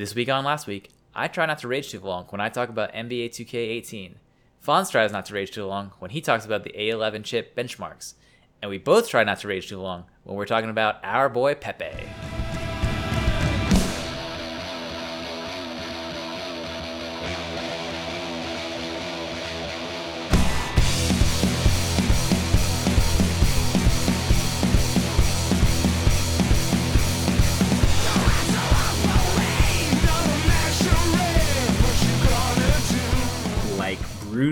[0.00, 2.70] This week on last week, I try not to rage too long when I talk
[2.70, 4.14] about NBA 2K18.
[4.66, 8.14] Fonz tries not to rage too long when he talks about the A11 chip benchmarks.
[8.62, 11.54] And we both try not to rage too long when we're talking about our boy
[11.54, 12.08] Pepe.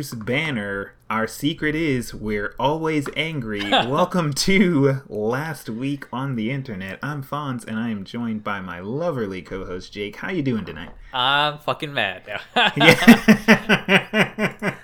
[0.09, 3.61] Bruce Banner, our secret is we're always angry.
[3.71, 6.99] Welcome to Last Week on the Internet.
[7.03, 10.17] I'm Fonz, and I am joined by my loverly co-host Jake.
[10.17, 10.93] How you doing tonight?
[11.13, 12.23] I'm fucking mad.
[12.77, 14.75] Yeah.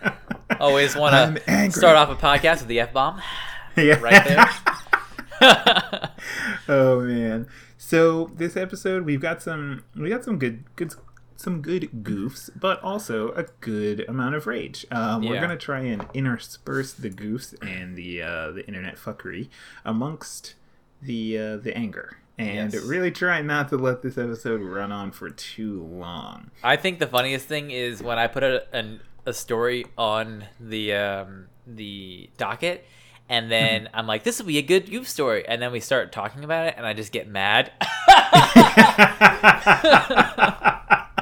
[0.61, 3.23] Always want to start off a podcast with the F bomb
[3.77, 3.99] yeah.
[4.01, 6.11] right there.
[6.69, 7.49] oh man.
[7.79, 10.93] So this episode we've got some we got some good good
[11.37, 14.87] some good goofs, but also a good amount of rage.
[14.91, 19.49] Um, We're gonna try and intersperse the goofs and the uh, the internet fuckery
[19.85, 20.55] amongst
[21.03, 22.85] the uh, the anger, and Yes.
[22.85, 26.51] really try not to let this episode run on for too long.
[26.63, 30.95] I think the funniest thing is when I put a, an, a story on the
[30.95, 32.87] um, the docket,
[33.29, 36.13] and then I'm like, "This will be a good goof story," and then we start
[36.13, 37.73] talking about it, and I just get mad.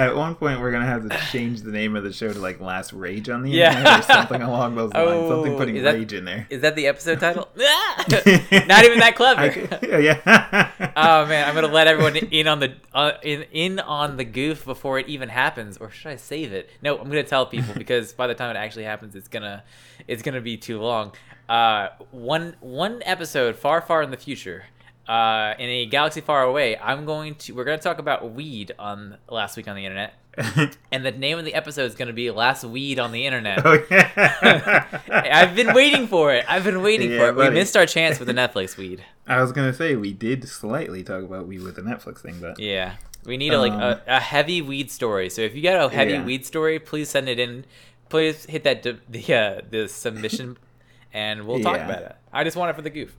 [0.00, 2.58] At one point, we're gonna have to change the name of the show to like
[2.58, 3.70] "Last Rage on the Yeah.
[3.76, 5.08] Internet" or something along those lines.
[5.10, 6.46] Oh, something putting that- rage in there.
[6.48, 7.48] Is that the episode title?
[7.56, 9.40] Not even that clever.
[9.82, 10.70] I yeah.
[10.96, 14.64] oh man, I'm gonna let everyone in on the uh, in in on the goof
[14.64, 16.70] before it even happens, or should I save it?
[16.82, 19.64] No, I'm gonna tell people because by the time it actually happens, it's gonna
[20.08, 21.12] it's gonna be too long.
[21.48, 24.64] Uh, one one episode far far in the future,
[25.10, 29.16] uh, in a galaxy far away, I'm going to we're gonna talk about weed on
[29.28, 30.14] last week on the internet,
[30.92, 33.62] and the name of the episode is gonna be Last Weed on the Internet.
[33.66, 34.84] oh yeah.
[35.10, 36.44] I've been waiting for it.
[36.48, 37.36] I've been waiting Yeah, for it.
[37.36, 39.02] We missed our chance with the Netflix weed.
[39.26, 42.58] I was gonna say we did slightly talk about weed with the Netflix thing, but
[42.58, 42.94] Yeah.
[43.26, 45.28] We need a, like Um, a, a heavy weed story.
[45.28, 46.24] So if you got a heavy Yeah.
[46.24, 47.64] weed story, please send it in.
[48.08, 50.56] Please hit that d- the uh, the submission,
[51.12, 52.16] and we'll talk about it.
[52.32, 53.14] I just want it for the goof.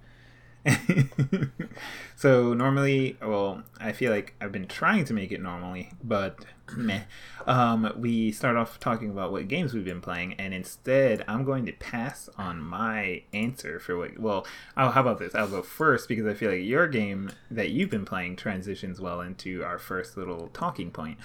[2.16, 6.46] so normally, well, I feel like I've been trying to make it normally, but
[6.76, 7.02] meh.
[7.48, 11.66] Um, we start off talking about what games we've been playing, and instead, I'm going
[11.66, 14.20] to pass on my answer for what.
[14.20, 14.46] Well,
[14.78, 15.34] oh, how about this?
[15.36, 19.22] I'll go first because I feel like your game that you've been playing transitions well
[19.22, 21.18] into our first little talking point.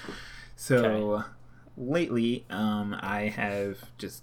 [0.56, 1.28] So Okay.
[1.76, 4.22] lately, um, I have just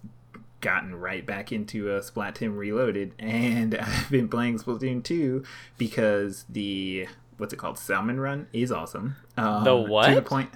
[0.63, 5.43] gotten right back into uh, Splatoon Reloaded, and I've been playing Splatoon 2
[5.77, 7.07] because the
[7.37, 9.17] what's it called Salmon Run is awesome.
[9.37, 9.75] Um, The
[10.09, 10.49] To the point,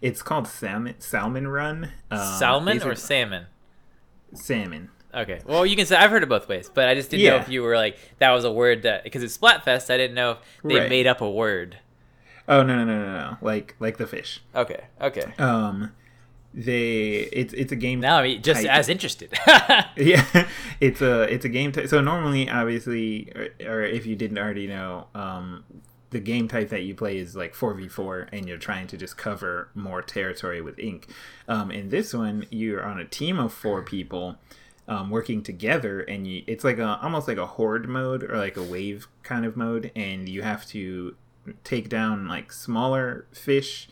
[0.00, 1.90] it's called Salmon Salmon Run.
[2.12, 3.46] Um, Salmon or salmon?
[4.34, 4.90] salmon?
[5.12, 5.40] Okay.
[5.46, 7.48] Well, you can say I've heard it both ways, but I just didn't know if
[7.48, 9.92] you were like that was a word that because it's Splatfest.
[9.92, 10.88] I didn't know if they Right.
[10.90, 11.78] made up a word.
[12.48, 13.36] Oh no no no no no!
[13.40, 14.42] Like like the fish.
[14.54, 14.84] Okay.
[15.00, 15.32] Okay.
[15.38, 15.92] Um,
[16.54, 18.00] they it's it's a game.
[18.00, 18.70] Now I'm just type.
[18.70, 19.36] as interested.
[19.96, 20.24] yeah
[20.80, 24.66] it's a it's a game type so normally obviously or, or if you didn't already
[24.66, 25.64] know um
[26.10, 29.68] the game type that you play is like 4v4 and you're trying to just cover
[29.74, 31.08] more territory with ink
[31.48, 34.36] um in this one you're on a team of four people
[34.86, 38.56] um, working together and you it's like a almost like a horde mode or like
[38.56, 41.16] a wave kind of mode and you have to
[41.62, 43.88] take down like smaller fish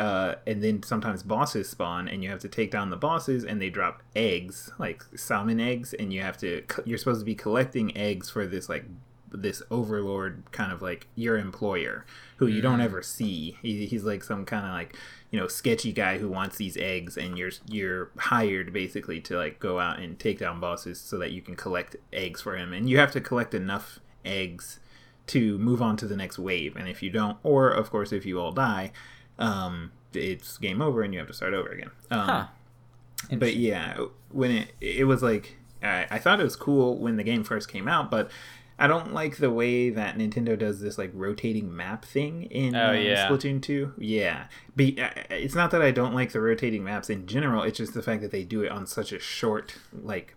[0.00, 3.60] uh, and then sometimes bosses spawn and you have to take down the bosses and
[3.60, 7.96] they drop eggs like salmon eggs and you have to you're supposed to be collecting
[7.96, 8.84] eggs for this like
[9.36, 12.04] this overlord kind of like your employer
[12.36, 13.56] who you don't ever see.
[13.62, 14.96] He, he's like some kind of like
[15.30, 19.58] you know sketchy guy who wants these eggs and you're you're hired basically to like
[19.58, 22.72] go out and take down bosses so that you can collect eggs for him.
[22.72, 24.80] And you have to collect enough eggs
[25.26, 26.76] to move on to the next wave.
[26.76, 28.92] And if you don't or of course if you all die
[29.38, 31.90] um it's game over and you have to start over again.
[32.10, 32.46] Um Huh.
[33.32, 33.98] but yeah
[34.30, 37.68] when it it was like I, I thought it was cool when the game first
[37.68, 38.30] came out but
[38.78, 42.90] i don't like the way that nintendo does this like rotating map thing in Oh,
[42.90, 43.28] um, yeah.
[43.28, 44.46] splatoon 2 yeah.
[44.76, 47.94] Be, uh, it's not that i don't like the rotating maps in general it's just
[47.94, 50.34] the fact that they do it on such a short like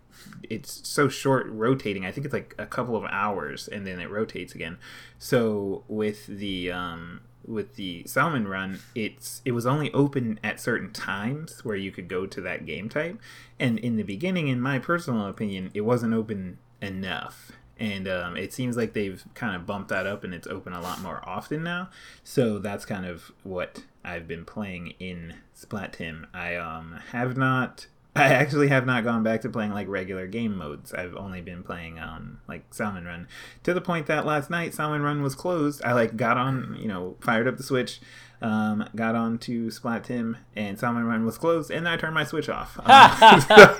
[0.48, 4.10] it's so short rotating i think it's like a couple of hours and then it
[4.10, 4.78] rotates again.
[5.18, 10.92] So with the um with the salmon run it's it was only open at certain
[10.92, 13.18] times where you could go to that game type
[13.58, 18.52] and in the beginning in my personal opinion it wasn't open enough and um, it
[18.52, 21.62] seems like they've kind of bumped that up and it's open a lot more often
[21.62, 21.90] now.
[22.24, 26.26] So that's kind of what I've been playing in Splatoon.
[26.34, 27.86] I um have not.
[28.18, 30.92] I actually have not gone back to playing like regular game modes.
[30.92, 33.28] I've only been playing um like Salmon Run
[33.62, 35.82] to the point that last night Salmon Run was closed.
[35.84, 38.00] I like got on, you know, fired up the Switch,
[38.40, 42.48] um, got on to Splatoon, and Salmon Run was closed, and I turned my Switch
[42.48, 42.78] off.
[42.88, 43.76] Um, so,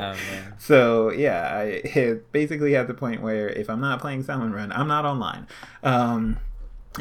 [0.00, 0.14] Oh,
[0.58, 4.72] so yeah, I hit basically at the point where if I'm not playing Salmon Run,
[4.72, 5.46] I'm not online.
[5.82, 6.38] Um,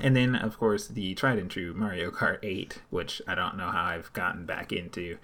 [0.02, 3.70] and then of course the tried and true Mario Kart 8, which I don't know
[3.70, 5.18] how I've gotten back into.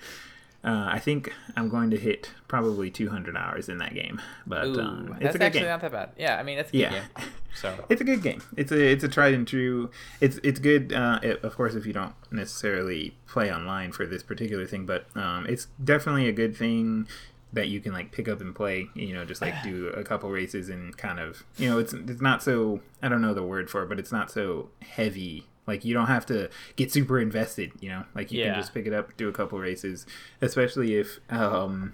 [0.66, 4.80] Uh, I think I'm going to hit probably 200 hours in that game, but Ooh,
[4.82, 5.70] um, it's that's a good actually game.
[5.70, 6.10] not that bad.
[6.18, 6.90] Yeah, I mean that's a good Yeah.
[6.92, 7.04] game.
[7.56, 8.42] So It's a good game.
[8.58, 9.90] It's a it's a tried and true.
[10.20, 10.92] It's it's good.
[10.92, 15.06] Uh, it, of course, if you don't necessarily play online for this particular thing, but
[15.16, 17.08] um, it's definitely a good thing
[17.54, 18.90] that you can like pick up and play.
[18.94, 22.20] You know, just like do a couple races and kind of you know it's it's
[22.22, 25.46] not so I don't know the word for it, but it's not so heavy.
[25.68, 27.72] Like you don't have to get super invested.
[27.80, 28.54] You know, like you Yeah.
[28.54, 30.06] can just pick it up, do a couple races,
[30.42, 31.94] especially if um.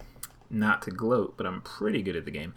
[0.54, 2.54] Not to gloat, but I'm pretty good at the game.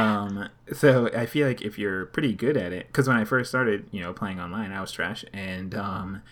[0.00, 3.50] Um, so I feel like if you're pretty good at it, because when I first
[3.50, 6.22] started, you know, playing online, I was trash, and um,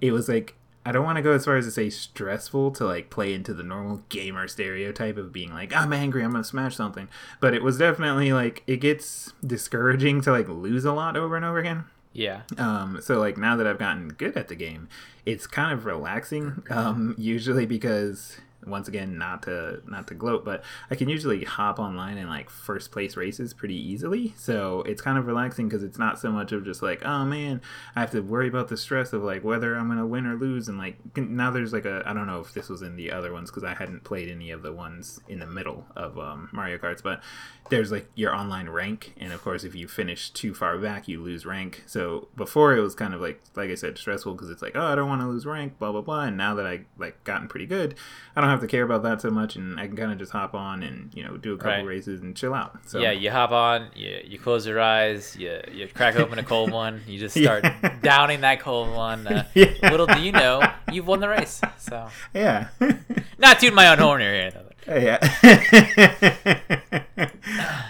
[0.00, 2.84] it was like I don't want to go as far as to say stressful to
[2.84, 6.74] like play into the normal gamer stereotype of being like I'm angry, I'm gonna smash
[6.74, 7.06] something,
[7.38, 11.44] but it was definitely like it gets discouraging to like lose a lot over and
[11.44, 11.84] over again.
[12.16, 14.88] Yeah, Um, so like now that I've gotten good at the game,
[15.26, 16.62] it's kind of relaxing.
[16.70, 21.78] Um, usually because once again, not to not to gloat, but I can usually hop
[21.78, 24.34] online and like first place races pretty easily.
[24.36, 27.60] So it's kind of relaxing because it's not so much of just like, oh man,
[27.94, 30.68] I have to worry about the stress of like whether I'm gonna win or lose.
[30.68, 33.32] And like now there's like a I don't know if this was in the other
[33.32, 36.78] ones because I hadn't played any of the ones in the middle of um, Mario
[36.78, 37.22] Karts, but
[37.68, 41.22] there's like your online rank, and of course if you finish too far back, you
[41.22, 41.82] lose rank.
[41.86, 44.86] So before it was kind of like like I said stressful because it's like oh
[44.86, 46.24] I don't want to lose rank, blah blah blah.
[46.24, 47.94] And now that I like gotten pretty good,
[48.34, 50.32] I don't have to care about that so much, and I can kind of just
[50.32, 51.84] hop on and you know do a couple Right.
[51.86, 52.76] races and chill out.
[52.86, 53.10] So yeah.
[53.12, 57.02] You hop on, you you close your eyes, you you crack open a cold one,
[57.06, 57.58] you just Yeah.
[57.60, 59.26] start downing that cold one.
[59.26, 59.72] Uh, Yeah.
[59.90, 60.62] Little do you know,
[60.92, 61.60] you've won the race.
[61.78, 62.68] So yeah.
[63.38, 64.52] not tooting my own horn here.
[64.88, 65.18] yeah.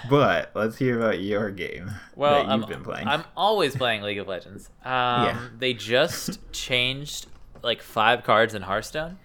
[0.09, 3.07] but let's hear about your game Well, that I'm, been playing.
[3.09, 4.71] I'm always playing League of Legends.
[4.85, 5.39] Um, Yeah.
[5.59, 7.27] They just changed
[7.63, 9.19] like five cards in Hearthstone,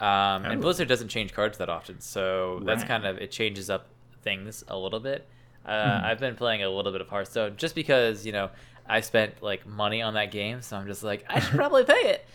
[0.00, 0.60] um, and.
[0.60, 2.88] Blizzard doesn't change cards that often, so that's Right.
[2.88, 3.86] kind of it changes up
[4.22, 5.28] things a little bit.
[5.66, 6.04] Uh, Mhm.
[6.04, 8.50] I've been playing a little bit of Hearthstone just because you know
[8.88, 11.92] I spent like money on that game, so I'm just like I should probably pay
[12.10, 12.26] it.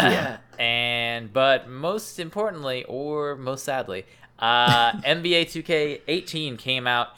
[0.00, 0.38] Yeah.
[0.58, 4.06] and but most importantly, or most sadly,
[4.38, 7.08] uh, NBA 2K18 came out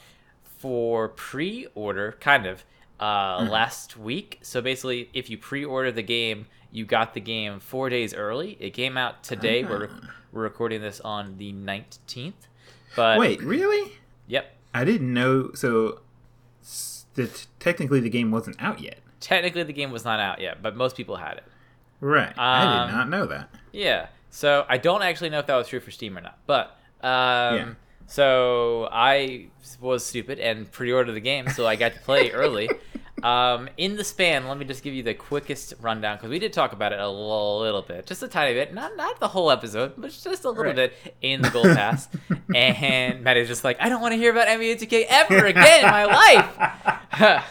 [0.57, 2.63] for pre-order, kind of,
[2.99, 3.49] uh, Mhm.
[3.49, 4.39] last week.
[4.41, 8.57] So basically, if you pre-order the game, you got the game four days early.
[8.59, 9.63] It came out today.
[9.63, 10.09] We're Ah.
[10.31, 12.33] we're recording this on the 19th.
[12.95, 13.93] But Wait, really?
[14.27, 14.55] yep.
[14.73, 15.51] I didn't know.
[15.53, 15.99] So,
[17.59, 18.99] technically, the game wasn't out yet.
[19.19, 21.43] Technically, the game was not out yet, but most people had it.
[21.99, 22.33] Right.
[22.37, 23.49] I Um, did not know that.
[23.71, 24.07] Yeah.
[24.29, 27.55] So I don't actually know if that was true for Steam or not, but um,
[27.55, 27.73] Yeah.
[28.07, 29.47] so I
[29.79, 32.69] was stupid and pre-ordered the game, so I got to play early.
[33.23, 36.53] Um, in the span, let me just give you the quickest rundown because we did
[36.53, 39.93] talk about it a little bit, just a tiny bit, not not the whole episode,
[39.97, 40.75] but just a little Right.
[40.75, 42.07] bit in the gold pass.
[42.55, 45.83] and Matt is just like, I don't want to hear about NBA 2K ever again
[45.85, 47.43] in my life.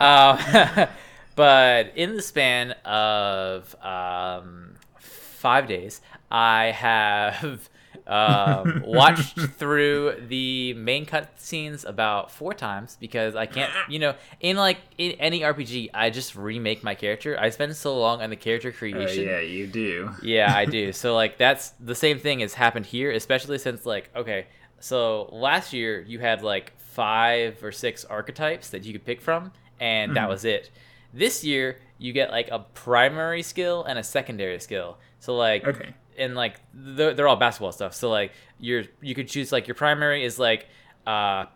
[0.00, 0.88] um,
[1.36, 6.00] but in the span of um, five days,
[6.30, 7.68] I have
[8.06, 14.56] um, watched through the main cutscenes about four times because I can't, you know, in
[14.56, 17.36] like in any RPG, I just remake my character.
[17.40, 19.24] I spend so long on the character Oh, creation.
[19.26, 20.10] yeah, you do.
[20.22, 20.92] Yeah, I do.
[21.04, 24.46] So like that's the same thing has happened here, especially since like okay,
[24.80, 29.50] so last year you had like five or six archetypes that you could pick from,
[29.80, 30.28] and that Mhm.
[30.28, 30.70] was it.
[31.12, 34.98] This year you get like a primary skill and a secondary skill.
[35.20, 35.94] So like Okay.
[36.18, 37.94] And like they're, they're all basketball stuff.
[37.94, 40.66] So like you're you could choose like your primary is like
[41.06, 41.46] uh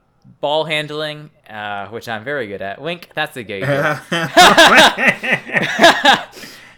[0.41, 2.81] ball handling, uh, which I'm very good at.
[2.81, 3.63] Wink, that's a gay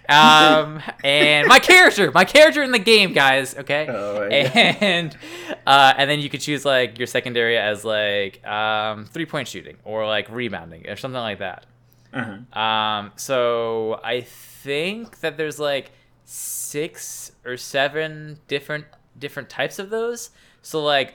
[0.08, 3.56] um, and my character, my character in the game, guys.
[3.56, 5.16] Okay, Oh, and
[5.66, 9.76] uh, and then you could choose like your secondary as like um, three point shooting
[9.84, 11.66] or like rebounding or something like that.
[12.12, 12.60] uh-huh.
[12.60, 15.92] Um, so I think that there's like
[16.34, 18.84] six or seven different
[19.18, 20.30] different types of those.
[20.62, 21.14] So like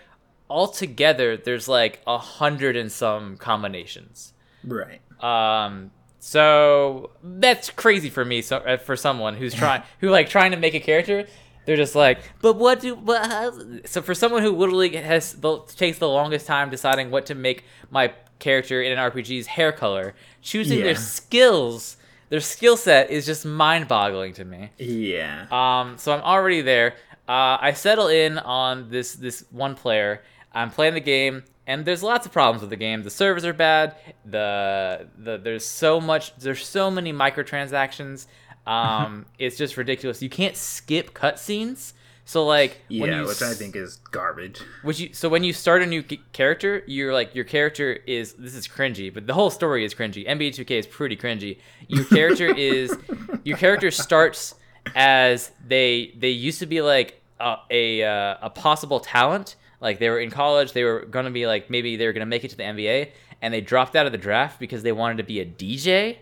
[0.49, 4.33] altogether there's like a hundred and some combinations.
[4.63, 4.99] Right.
[5.23, 8.41] Um, so that's crazy for me.
[8.41, 11.25] So uh, for someone who's trying, who like trying to make a character,
[11.65, 12.95] they're just like, but what do?
[12.95, 13.53] What, how?
[13.85, 17.63] So for someone who literally has the, takes the longest time deciding what to make
[17.89, 20.85] my character in an RPG's hair color, choosing Yeah.
[20.85, 21.95] their skills,
[22.29, 24.71] their skill set is just mind-boggling to me.
[24.77, 25.47] Yeah.
[25.51, 26.95] Um, so I'm already there.
[27.27, 30.21] Uh, I settle in on this this one player.
[30.53, 33.03] I'm playing the game, and there's lots of problems with the game.
[33.03, 33.95] The servers are bad.
[34.25, 36.35] The the there's so much.
[36.35, 38.27] There's so many microtransactions.
[38.67, 40.23] Um, it's just ridiculous.
[40.23, 41.93] You can't skip cutscenes.
[42.27, 44.59] So like yeah, which I think is garbage.
[44.81, 48.33] which you so when you start a new c- character, you're like your character is
[48.33, 50.27] this is cringy, but the whole story is cringy.
[50.27, 51.59] NBA 2K is pretty cringy.
[51.87, 52.95] Your character is
[53.43, 54.55] your character starts
[54.95, 59.55] as they they used to be like a a, uh, a possible talent.
[59.79, 62.43] Like they were in college, they were gonna be like maybe they were gonna make
[62.43, 63.11] it to the NBA,
[63.43, 66.17] and they dropped out of the draft because they wanted to be a DJ.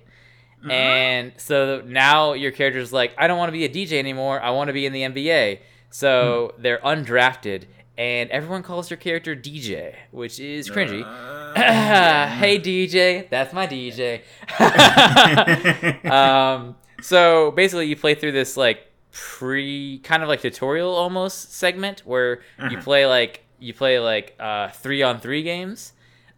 [0.69, 4.41] And so now your character's like, I don't want to be a DJ anymore.
[4.41, 5.60] I want to be in the NBA.
[5.94, 7.66] So they're undrafted,
[8.00, 11.04] and everyone calls your character DJ, which is cringy.
[11.06, 14.22] Uh, hey DJ, that's my DJ.
[16.10, 22.02] um, so basically, you play through this like pre kind of like tutorial almost segment
[22.06, 22.82] where you Uh-huh.
[22.82, 25.94] play like you play like uh, three on three games.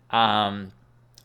[0.09, 0.73] Um,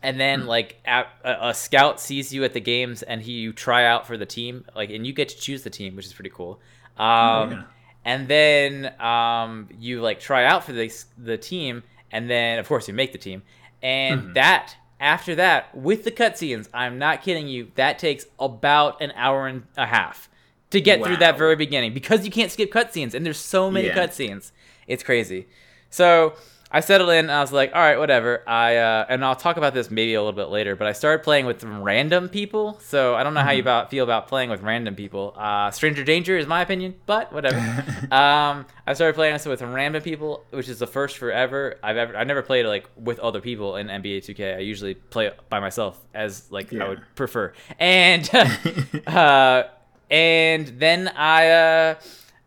[0.01, 3.85] and then like a, a scout sees you at the games and he you try
[3.85, 6.31] out for the team like and you get to choose the team which is pretty
[6.31, 6.59] cool
[6.97, 7.63] um, yeah.
[8.05, 12.87] And then um, you like try out for the, the team and then of course
[12.87, 13.41] you make the team
[13.83, 14.33] and Mhm.
[14.35, 19.47] that after that with the cutscenes i'm not kidding you that takes about an hour
[19.47, 20.29] and a half
[20.69, 23.87] to get through that very beginning because you can't skip cutscenes and there's so many
[23.87, 23.95] Yeah.
[23.97, 24.51] cutscenes
[24.87, 25.47] it's crazy
[25.89, 26.33] so
[26.71, 27.25] I settled in.
[27.25, 28.47] And I was like, all right, whatever.
[28.47, 30.75] I uh, and I'll talk about this maybe a little bit later.
[30.75, 32.79] But I started playing with random people.
[32.81, 35.33] So I don't know how you about feel about playing with random people.
[35.35, 37.57] Uh, Stranger danger is my opinion, but whatever.
[38.11, 42.15] um, I started playing this with random people, which is the first forever I've ever.
[42.15, 44.55] I never played like with other people in NBA 2K.
[44.55, 47.53] I usually play by myself as like I would prefer.
[47.79, 48.29] And
[49.07, 49.63] uh,
[50.09, 51.95] and then I uh,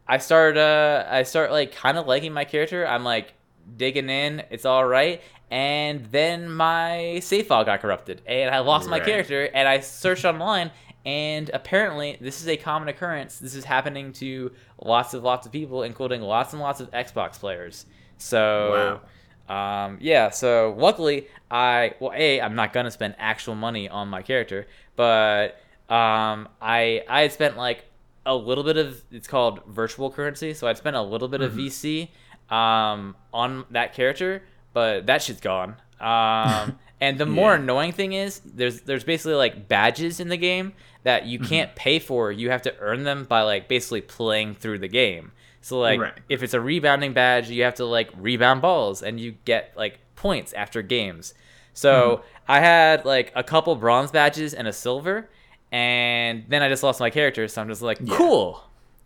[0.08, 2.86] I started uh, I start like kind of liking my character.
[2.86, 3.34] I'm like
[3.76, 4.42] digging in.
[4.50, 5.22] It's all right.
[5.50, 9.44] And then my save file got corrupted, and I lost my character.
[9.54, 10.70] And I searched online,
[11.04, 13.38] and apparently this is a common occurrence.
[13.38, 14.52] This is happening to
[14.82, 17.86] lots of lots of people, including lots and lots of Xbox players.
[18.18, 19.00] So.
[19.46, 24.22] Um, yeah, so luckily I well a I'm not gonna spend actual money on my
[24.22, 24.66] character,
[24.96, 27.84] but um, I I had spent like
[28.26, 31.52] a little bit of it's called virtual currency, so I'd spent a little bit of
[31.52, 32.08] VC
[32.50, 35.76] um, on that character, but that shit's gone.
[36.00, 37.60] Um, and the more Yeah.
[37.60, 40.72] annoying thing is there's there's basically like badges in the game
[41.02, 42.32] that you can't pay for.
[42.32, 45.32] You have to earn them by like basically playing through the game.
[45.60, 46.12] So like Right.
[46.28, 49.98] if it's a rebounding badge, you have to like rebound balls and you get like
[50.16, 51.34] points after games.
[51.74, 55.28] So I had like a couple bronze badges and a silver,
[55.72, 57.48] and then I just lost my character.
[57.48, 58.16] So I'm just like, Yeah.
[58.16, 58.63] cool,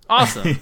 [0.09, 0.55] awesome.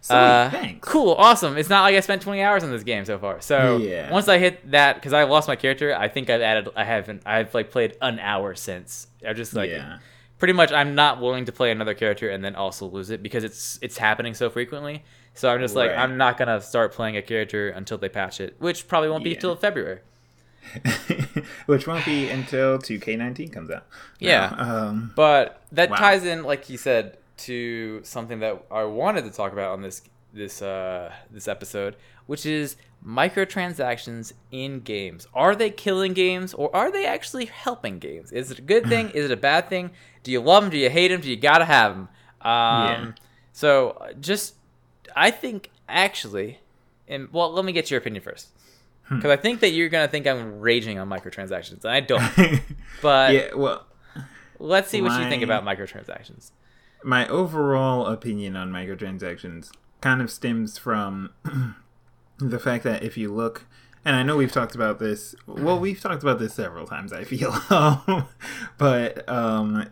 [0.00, 0.88] Sweet, Uh, thanks.
[0.88, 1.56] Cool, awesome.
[1.56, 3.40] It's not like I spent 20 hours on this game so far.
[3.40, 4.10] So Yeah.
[4.10, 6.68] once I hit that, because I lost my character, I think I've added.
[6.74, 7.22] I haven't.
[7.24, 9.06] I've like played an hour since.
[9.26, 9.98] I just like yeah.
[10.38, 10.72] pretty much.
[10.72, 13.96] I'm not willing to play another character and then also lose it because it's it's
[13.96, 15.04] happening so frequently.
[15.34, 18.56] So I'm just like I'm not gonna start playing a character until they patch it,
[18.58, 19.38] which probably won't be Yeah.
[19.38, 20.00] till February.
[21.66, 23.84] Which won't be until 2K19 comes out.
[24.20, 24.54] Yeah.
[24.56, 25.96] No, um, But that Wow.
[25.96, 30.02] ties in, like you said, to something that I wanted to talk about on this
[30.32, 31.96] this uh, this episode,
[32.26, 35.26] which is microtransactions in games.
[35.34, 38.32] Are they killing games, or are they actually helping games?
[38.32, 39.10] Is it a good thing?
[39.14, 39.90] is it a bad thing?
[40.22, 40.70] Do you love them?
[40.70, 41.20] Do you hate them?
[41.20, 42.08] Do you gotta have them?
[42.40, 43.12] Um, Yeah.
[43.54, 44.54] So just,
[45.14, 46.60] I think actually,
[47.06, 48.48] and well, let me get your opinion first.
[49.04, 49.16] Hmm.
[49.16, 52.22] Because I think that you're gonna think I'm raging on microtransactions, and I don't.
[53.02, 53.84] But yeah, well,
[54.58, 56.52] let's see what you think about microtransactions.
[57.04, 61.30] My overall opinion on microtransactions kind of stems from
[62.38, 63.64] the fact that if you look
[64.04, 67.24] and I know we've talked about this well we've talked about this several times I
[67.24, 67.54] feel.
[68.78, 69.86] But um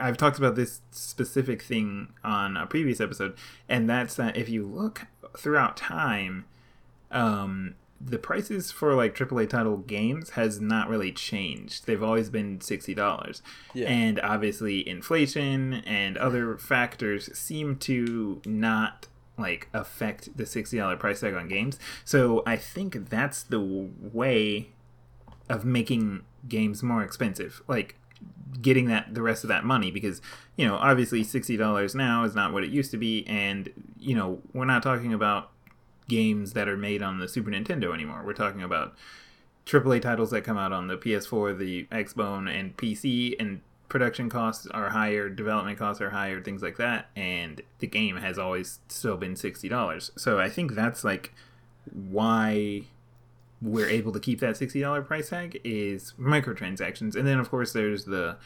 [0.00, 3.34] I've talked about this specific thing on a previous episode
[3.68, 6.44] and that's that if you look throughout time
[7.10, 11.86] um the prices for like AAA title games has not really changed.
[11.86, 13.88] They've always been sixty dollars, Yeah.
[13.88, 19.06] and obviously inflation and other factors seem to not
[19.38, 21.78] like affect the sixty dollar price tag on games.
[22.04, 24.68] So I think that's the way
[25.48, 27.62] of making games more expensive.
[27.66, 27.96] Like
[28.60, 30.22] getting that the rest of that money because
[30.56, 34.14] you know obviously sixty dollars now is not what it used to be, and you
[34.14, 35.50] know we're not talking about
[36.08, 38.22] games that are made on the Super Nintendo anymore.
[38.24, 38.94] We're talking about
[39.66, 44.66] AAA titles that come out on the PS4, the Xbone, and PC, and production costs
[44.68, 49.16] are higher, development costs are higher, things like that, and the game has always still
[49.16, 50.10] been sixty dollars.
[50.16, 51.32] So I think that's like
[51.92, 52.82] why
[53.62, 57.72] we're able to keep that sixty dollar price tag is microtransactions, and then of course
[57.72, 58.36] there's the,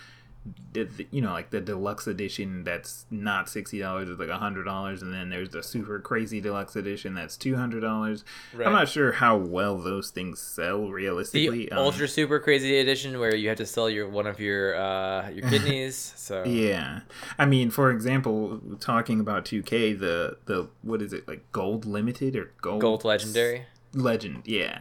[0.72, 4.64] the, the you know like the deluxe edition that's not sixty dollars, it's like hundred
[4.64, 8.24] dollars, and then there's the super crazy deluxe edition that's two hundred dollars.
[8.54, 8.66] Right.
[8.66, 11.66] I'm not sure how well those things sell realistically.
[11.66, 14.76] the um, ultra super crazy edition where you have to sell your one of your
[14.76, 15.96] uh your kidneys.
[16.16, 17.00] So Yeah,
[17.38, 22.36] I mean, for example, talking about 2K, the the what is it like gold limited
[22.36, 23.66] or gold gold legendary.
[23.94, 24.42] legend?
[24.44, 24.80] Yeah,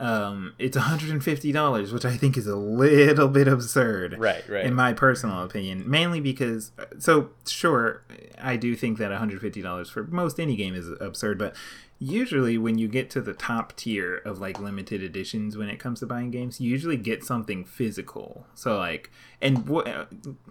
[0.00, 4.18] um, it's 150 dollars, which I think is a little bit absurd.
[4.18, 4.64] Right, right.
[4.64, 8.02] In my personal opinion, mainly because so sure,
[8.40, 11.54] I do think that 150 dollars for most any game is absurd, but
[11.98, 16.00] usually when you get to the top tier of like limited editions when it comes
[16.00, 19.10] to buying games you usually get something physical so like
[19.42, 20.06] and w-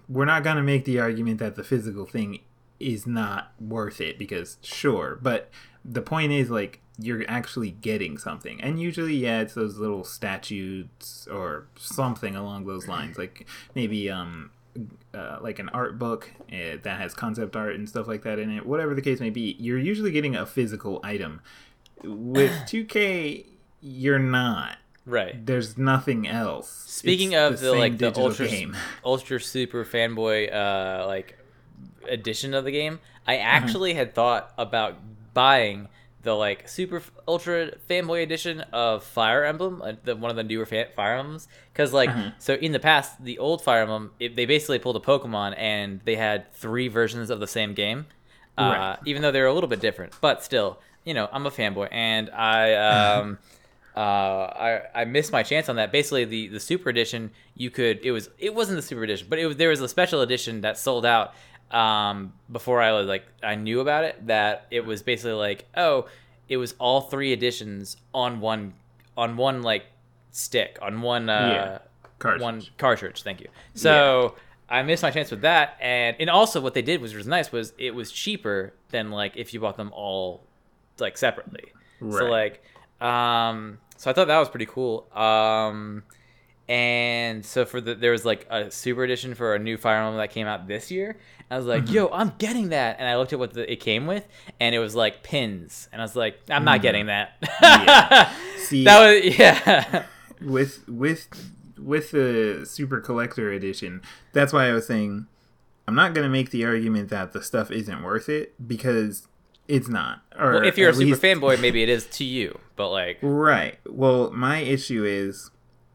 [0.08, 2.38] we're not going to make the argument that the physical thing
[2.80, 5.50] is not worth it because sure but
[5.84, 8.62] the point is like you're actually getting something.
[8.62, 13.18] And usually yeah it's those little statues or something along those lines.
[13.18, 14.52] Like maybe um
[15.14, 18.50] uh, like an art book uh, that has concept art and stuff like that in
[18.50, 18.66] it.
[18.66, 21.42] Whatever the case may be you're usually getting a physical item.
[22.04, 23.46] With 2k
[23.82, 24.78] you're not.
[25.06, 25.44] Right.
[25.46, 26.70] there's nothing else.
[26.88, 28.76] Speaking It's of the, same like the ultra game.
[29.04, 31.38] ultra super fanboy uh like
[32.08, 33.46] edition of the game, I Mm-hmm.
[33.46, 34.98] actually had thought about
[35.34, 35.88] buying
[36.22, 40.66] the like super ultra fanboy edition of Fire Emblem, uh, the one of the newer
[40.66, 42.32] fa- Fire Emblems, because like Uh-huh.
[42.40, 46.02] so in the past the old Fire Emblem it, they basically pulled a Pokemon and
[46.04, 48.06] they had three versions of the same game,
[48.58, 48.98] uh, Right.
[49.06, 51.88] even though they were a little bit different, but still, you know, I'm a fanboy
[51.92, 53.38] and I um.
[53.96, 55.92] uh, I I missed my chance on that.
[55.92, 59.40] Basically, the the super edition you could it was it wasn't the super edition, but
[59.40, 61.34] it was there was a special edition that sold out
[61.72, 64.28] um, before I was like I knew about it.
[64.28, 66.08] That it was basically like oh,
[66.48, 68.74] it was all three editions on one
[69.18, 69.86] on one like
[70.32, 71.78] stick on one uh, Yeah.
[72.20, 72.42] Cartridge.
[72.42, 73.24] one cartridge.
[73.24, 73.48] Thank you.
[73.74, 74.36] So.
[74.72, 77.52] I missed my chance with that, and and also what they did was was nice
[77.52, 80.44] was it was cheaper than like if you bought them all
[81.00, 81.64] like separately.
[82.00, 82.62] So like,
[83.02, 85.08] um, so I thought that was pretty cool.
[85.12, 86.04] Um,
[86.70, 90.18] and so for the there was like a super edition for a new Fire Emblem
[90.18, 91.18] that came out this year.
[91.52, 91.96] I was like, mm-hmm.
[91.96, 94.26] "Yo, I'm getting that!" And I looked at what the, it came with,
[94.60, 96.84] and it was like pins, and I was like, "I'm not mm.
[96.84, 98.32] getting that." Yeah.
[98.58, 100.06] See- that was yeah,
[100.42, 101.28] with with
[101.78, 104.02] with the super collector edition
[104.34, 105.28] that's why i was saying
[105.88, 109.28] i'm not going to make the argument that the stuff isn't worth it because
[109.68, 112.60] it's not or well, if you're a super least- fanboy, maybe it is to you,
[112.76, 115.52] but like, right well my issue is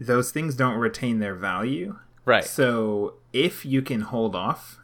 [0.06, 4.78] those things don't retain their value right, so if you can hold off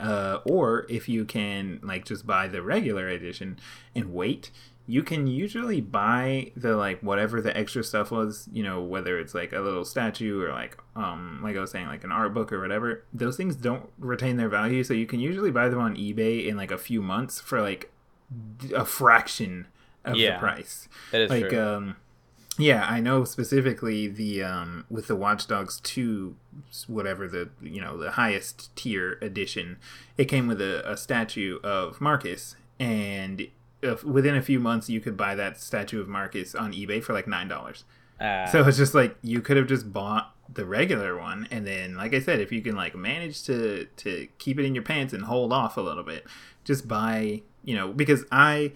[0.00, 3.58] uh, or if you can like just buy the regular edition
[3.94, 4.50] and wait
[4.86, 9.34] you can usually buy the like whatever the extra stuff was you know whether it's
[9.34, 12.52] like a little statue or like um like i was saying like an art book
[12.52, 15.96] or whatever those things don't retain their value so you can usually buy them on
[15.96, 17.90] ebay in like a few months for like
[18.74, 19.66] a fraction
[20.04, 20.34] of Yeah.
[20.34, 21.58] the price that is like true.
[21.62, 21.96] um
[22.58, 26.36] yeah i know specifically the um with the watch dogs 2
[26.86, 29.76] whatever the you know the highest tier edition
[30.16, 32.56] it came with a, a statue of marcus.
[32.78, 33.48] And
[33.82, 37.12] if, within a few months you could buy that statue of marcus on ebay for
[37.12, 37.84] like nine dollars.
[38.20, 41.48] Uh, so it's just like you could have just bought the regular one.
[41.50, 44.74] And then like i said if you can like manage to to keep it in
[44.74, 46.24] your pants and hold off a little bit
[46.64, 48.72] just buy you know because i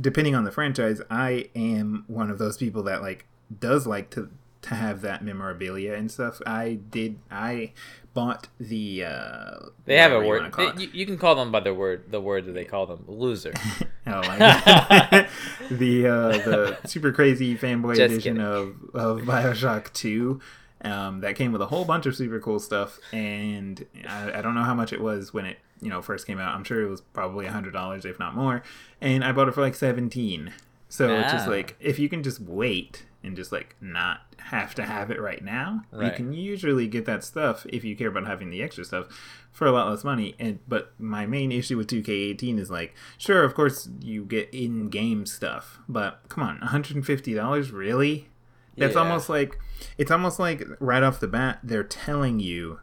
[0.00, 3.26] depending on the franchise i am one of those people that like
[3.58, 4.28] does like to
[4.62, 7.72] to have that memorabilia and stuff i did i
[8.12, 10.76] bought the uh they have a whatever you word.
[10.78, 13.52] they- you, can call them by the word, the word that they call them, loser.
[14.06, 15.28] Oh my god.
[15.70, 18.40] the uh, the super crazy fanboy Just edition kidding.
[18.40, 20.40] of, of Bioshock 2
[20.82, 24.54] um, that came with a whole bunch of super cool stuff and I, I don't
[24.54, 26.54] know how much it was when it you know first came out.
[26.54, 28.62] I'm sure it was probably a hundred dollars if not more.
[29.00, 30.52] And I bought it for like seventeen.
[30.88, 31.50] So it's just Ah.
[31.50, 35.44] like if you can just wait and just like not have to have it right
[35.44, 35.82] now.
[35.92, 39.06] You can usually get that stuff if you care about having the extra stuff
[39.52, 40.34] for a lot less money.
[40.38, 45.26] And but my main issue with 2K18 is like, sure, of course you get in-game
[45.26, 48.29] stuff, but come on, 150 dollars really?
[48.76, 48.88] Yeah.
[48.94, 49.58] almost like
[49.98, 52.80] it's almost like right off the bat they're telling you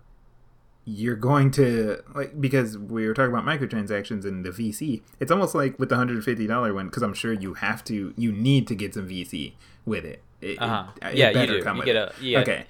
[0.85, 5.01] you're going to like because we were talking about microtransactions and the VC.
[5.19, 8.13] It's almost like with the hundred fifty dollar one because I'm sure you have to,
[8.15, 9.53] you need to get some VC
[9.85, 10.21] with it.
[10.39, 10.85] It- Uh-huh.
[11.01, 11.63] it- it Yeah, you better do.
[11.63, 12.65] come You with a- you get- okay.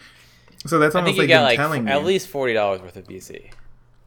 [0.65, 3.51] So that's almost you like like telling at you, least forty dollars worth of VC.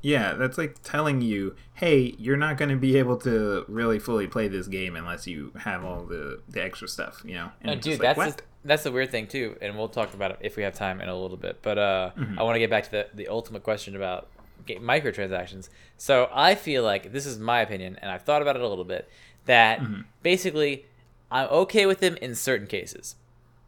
[0.02, 4.26] yeah, that's like telling you, hey, you're not going to be able to really fully
[4.26, 7.50] play this game unless you have all the the extra stuff, you know.
[7.60, 8.24] And No, it's dude, like, that's what?
[8.26, 11.00] just, that's the weird thing too, and we'll talk about it if we have time
[11.00, 11.60] in a little bit.
[11.62, 12.38] But uh, Mm-hmm.
[12.38, 14.28] I want to get back to the the ultimate question about
[14.68, 15.68] microtransactions.
[15.96, 18.84] So I feel like this is my opinion, and I've thought about it a little
[18.84, 19.08] bit.
[19.46, 20.02] That Mm-hmm.
[20.22, 20.86] basically,
[21.30, 23.16] I'm okay with them in certain cases,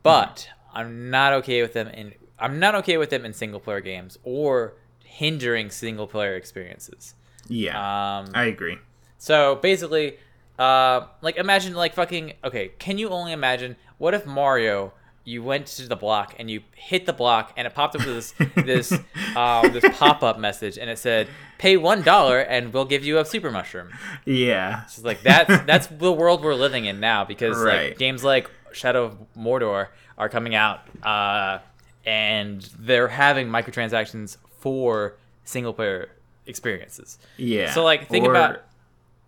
[0.02, 0.78] but Mm-hmm.
[0.78, 4.18] I'm not okay with them in I'm not okay with them in single player games
[4.24, 4.74] or
[5.04, 7.14] hindering single player experiences.
[7.48, 7.76] yeah,
[8.18, 8.78] Um, I agree.
[9.18, 10.16] so basically,
[10.58, 12.68] uh, like imagine like fucking okay.
[12.78, 14.92] Can you only imagine what if Mario?
[15.24, 18.16] You went to the block and you hit the block and it popped up with
[18.16, 18.92] this this
[19.36, 23.18] um, this pop up message and it said pay one dollar and we'll give you
[23.20, 23.90] a super mushroom.
[24.24, 27.90] Yeah, It's like that's that's the world we're living in now because Right.
[27.90, 29.86] like games like Shadow of Mordor
[30.18, 31.60] are coming out uh,
[32.04, 36.08] and they're having microtransactions for single player
[36.46, 37.18] experiences.
[37.36, 37.70] yeah.
[37.72, 38.62] So, like, think Or, about-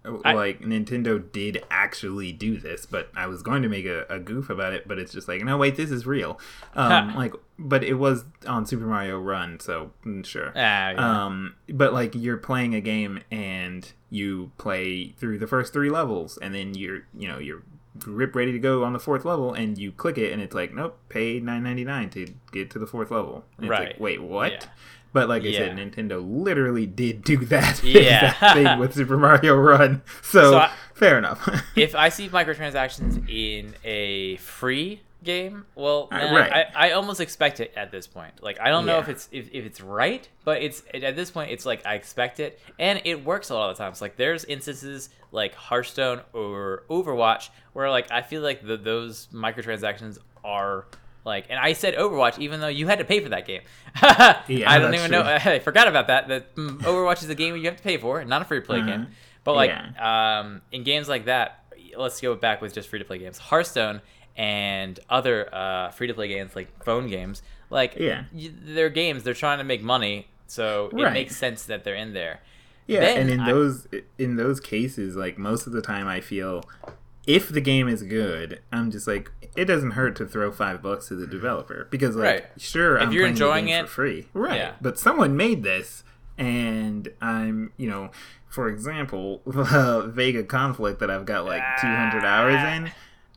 [0.04, 4.04] uh, I- like Nintendo did actually do this, but I was going to make a,
[4.10, 6.38] a goof about it, but it's just like, no, wait, this is real.
[6.76, 10.48] Um, like, but it was on Super Mario Run, so mm, sure.
[10.56, 11.24] Ah, yeah.
[11.24, 16.36] Um, but like you're playing a game and you play through the first three levels,
[16.38, 17.62] and then you're you know you're
[18.06, 20.74] rip ready to go on the fourth level, and you click it, and it's like
[20.74, 23.44] nope, pay nine ninety nine to get to the fourth level.
[23.56, 23.88] And it's Right.
[23.90, 24.50] like wait, what?
[24.52, 24.58] Yeah.
[25.14, 28.00] But like I said, Nintendo literally did do that Yeah.
[28.34, 30.02] exact thing with Super Mario Run.
[30.20, 31.48] So, So I- fair enough.
[31.76, 36.52] if I see microtransactions in a free game, well, Uh, right.
[36.74, 38.42] I, I almost expect it at this point.
[38.42, 41.50] Like I don't know if it's if, if it's right, but it's at this point
[41.50, 44.02] it's like I expect it, and it works a lot of the times.
[44.02, 50.18] Like there's instances like Hearthstone or Overwatch where like I feel like the, those microtransactions
[50.44, 50.86] are.
[51.24, 53.62] Like, and I said Overwatch, even though you had to pay for that game.
[54.02, 55.22] I don't even know.
[55.22, 55.52] true.
[55.52, 56.28] I forgot about that.
[56.28, 58.66] That mm, Overwatch is a game you have to pay for, not a free to
[58.66, 58.86] play Uh-huh.
[58.88, 59.06] game.
[59.42, 60.40] But like Yeah.
[60.40, 61.64] um, in games like that,
[61.96, 63.38] let's go back with just free to play games.
[63.38, 64.00] Hearthstone
[64.36, 68.24] and other uh, free to play games like phone games, like Yeah.
[68.34, 69.22] y- they're games.
[69.22, 71.12] They're trying to make money, so it Right.
[71.12, 72.40] makes sense that they're in there.
[72.86, 73.86] Yeah, Then and in I- those
[74.18, 76.64] in those cases, like most of the time, I feel
[77.26, 81.08] if the game is good, I'm just like it doesn't hurt to throw five bucks
[81.08, 82.44] to the developer because like Right.
[82.56, 84.56] sure If I'm you're playing enjoying it, for free, right?
[84.56, 84.72] yeah.
[84.80, 86.02] But someone made this,
[86.38, 88.10] and I'm you know,
[88.48, 92.92] for example, the Vega Conflict that I've got like 200 hours in,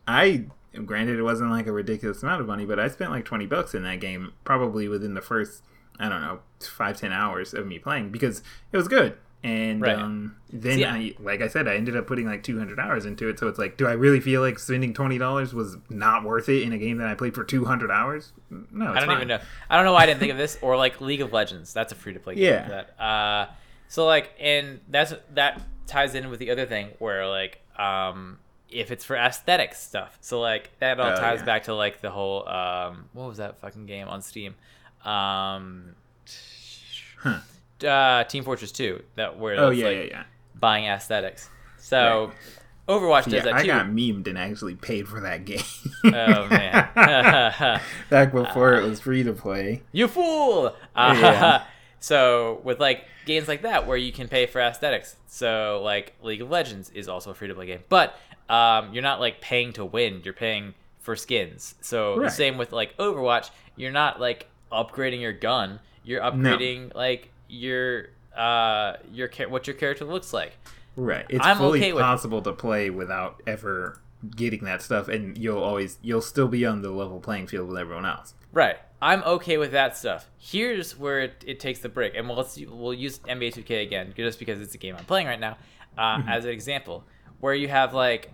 [0.07, 0.45] I.
[0.85, 3.73] Granted, it wasn't like a ridiculous amount of money, but I spent like twenty bucks
[3.73, 5.63] in that game, probably within the first
[5.97, 9.17] I don't know, five ten hours of me playing because it was good.
[9.43, 9.95] And Right.
[9.95, 13.05] um, then, See, I, like I said, I ended up putting like two hundred hours
[13.05, 13.37] into it.
[13.37, 16.63] So it's like, do I really feel like spending twenty dollars was not worth it
[16.63, 18.31] in a game that I played for two hundred hours?
[18.49, 18.57] No,
[18.89, 19.17] it's I don't fine.
[19.17, 19.39] even know.
[19.69, 20.57] I don't know why I didn't think of this.
[20.61, 21.71] Or like League of Legends.
[21.73, 22.43] That's a free to play game.
[22.45, 22.67] Yeah.
[22.97, 23.47] That, uh,
[23.87, 28.91] so like, and that's that ties in with the other thing where like, um, if
[28.91, 30.17] it's for aesthetic stuff.
[30.19, 31.45] So like that all Oh, ties yeah.
[31.45, 34.55] back to like the whole um, what was that fucking game on Steam?
[35.05, 35.95] Um,
[37.19, 37.39] Huh.
[37.83, 39.03] Uh, Team Fortress Two.
[39.15, 40.23] That where Oh yeah, like, yeah, yeah.
[40.59, 41.49] buying aesthetics.
[41.77, 42.31] So
[42.87, 45.59] Overwatch does Yeah, that I got memed and actually paid for that game.
[46.05, 46.89] oh man.
[48.09, 49.83] Back before it was free to play.
[49.91, 50.75] You fool!
[50.95, 51.63] Uh, Yeah.
[51.99, 56.41] so with like games like that where you can pay for aesthetics, so like League
[56.41, 58.15] of Legends is also a free to play game, but
[58.49, 61.75] um, you're not like paying to win; you're paying for skins.
[61.81, 62.31] So Right.
[62.31, 68.93] same with like Overwatch, you're not like upgrading your gun; you're upgrading like your uh
[69.11, 70.53] your what your character looks like.
[70.95, 71.25] Right.
[71.29, 74.01] It's I'm fully okay possible to play without ever
[74.35, 77.77] getting that stuff, and you'll always you'll still be on the level playing field with
[77.77, 78.33] everyone else.
[78.51, 78.77] Right.
[78.99, 80.27] I'm okay with that stuff.
[80.39, 84.13] Here's where it, it takes the break, and we'll let's we'll use NBA 2K again,
[84.17, 85.57] just because it's a game I'm playing right now,
[85.97, 87.03] uh, as an example,
[87.39, 88.31] where you have like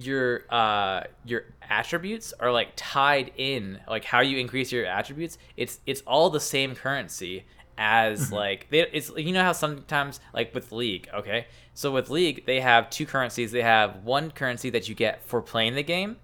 [0.00, 5.36] your uh your attributes are like tied in, like how you increase your attributes.
[5.56, 7.44] It's it's all the same currency
[7.78, 12.44] as like they, it's you know how sometimes like with league okay so with league
[12.44, 16.16] they have two currencies they have one currency that you get for playing the game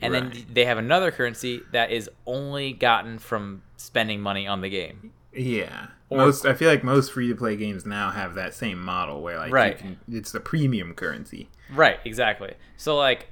[0.00, 4.70] and then they have another currency that is only gotten from spending money on the
[4.70, 5.12] game.
[5.34, 5.88] Yeah.
[6.08, 9.20] Or- most I feel like most free to play games now have that same model
[9.20, 9.76] where like you Right.
[9.78, 11.50] can, it's the premium currency.
[11.70, 12.54] Right, exactly.
[12.78, 13.28] So like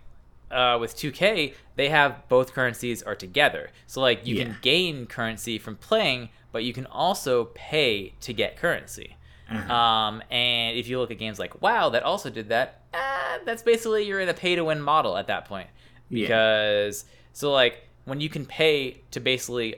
[0.51, 3.71] uh, with 2K, they have both currencies are together.
[3.87, 4.45] So like you Yeah.
[4.45, 9.17] can gain currency from playing, but you can also pay to get currency.
[9.51, 9.73] Uh-huh.
[9.73, 13.63] Um, and if you look at games like WoW that also did that, uh, that's
[13.63, 15.69] basically you're in a pay to win model at that point.
[16.09, 16.23] Yeah.
[16.27, 19.77] Because so like when you can pay to basically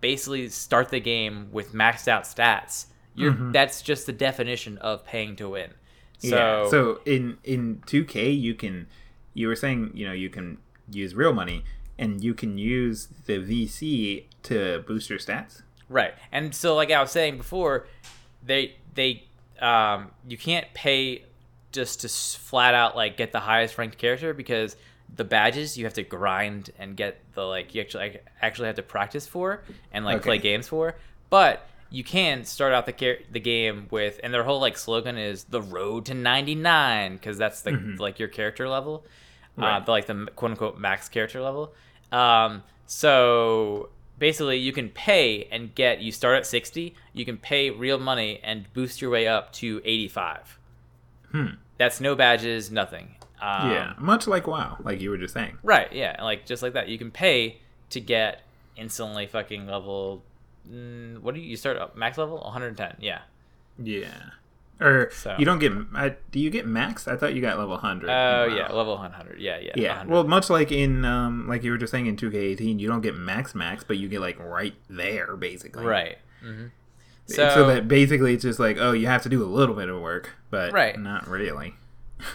[0.00, 3.52] basically start the game with maxed out stats, you're Mhm.
[3.52, 5.70] that's just the definition of paying to win.
[6.18, 6.68] So, yeah.
[6.70, 8.86] So in in 2K you can
[9.34, 10.58] you were saying, you know, you can
[10.90, 11.64] use real money
[11.98, 15.62] and you can use the VC to boost your stats.
[15.92, 16.14] Right.
[16.32, 17.86] And so like I was saying before,
[18.44, 19.24] they they
[19.60, 21.24] um you can't pay
[21.70, 24.76] just to flat out like get the highest ranked character because
[25.14, 28.76] the badges you have to grind and get the like you actually like, actually have
[28.76, 30.96] to practice for and like play games for.
[31.30, 35.18] But you can start out the char- the game with and their whole like slogan
[35.18, 37.98] is the road to 99 because that's the Mhm.
[37.98, 39.04] like your character level.
[39.58, 41.74] Uh, the, like the quote unquote max character level.
[42.10, 43.90] Um, so
[44.22, 46.00] basically, you can pay and get.
[46.00, 46.94] You start at sixty.
[47.12, 50.58] You can pay real money and boost your way up to eighty-five.
[51.32, 51.46] Hmm.
[51.76, 53.16] That's no badges, nothing.
[53.40, 53.94] Um, yeah.
[53.98, 55.58] Much like WoW, like you were just saying.
[55.64, 55.92] Right.
[55.92, 56.22] Yeah.
[56.22, 57.58] Like just like that, you can pay
[57.90, 58.42] to get
[58.76, 60.22] instantly fucking level.
[60.70, 62.38] Mm, what do you, you start up max level?
[62.38, 62.94] One hundred ten.
[63.00, 63.22] Yeah.
[63.82, 64.30] Yeah.
[64.80, 67.06] Or So- you don't get I, do you get max?
[67.06, 68.10] I thought you got level 100.
[68.10, 69.40] Oh in yeah, level one hundred.
[69.40, 69.72] Yeah, yeah.
[69.76, 69.88] Yeah.
[69.90, 70.12] 100.
[70.12, 73.14] Well, much like in um like you were just saying in 2K18, you don't get
[73.16, 75.84] max max, but you get like right there basically.
[75.84, 76.18] right.
[76.44, 76.66] Mm-hmm.
[77.26, 79.88] So, So, that basically it's just like, oh, you have to do a little bit
[79.88, 80.98] of work, but Right.
[80.98, 81.74] not really.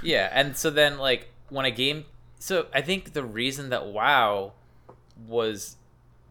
[0.04, 2.06] Yeah, and so then like when a game
[2.40, 4.54] so I think the reason that WoW
[5.28, 5.76] was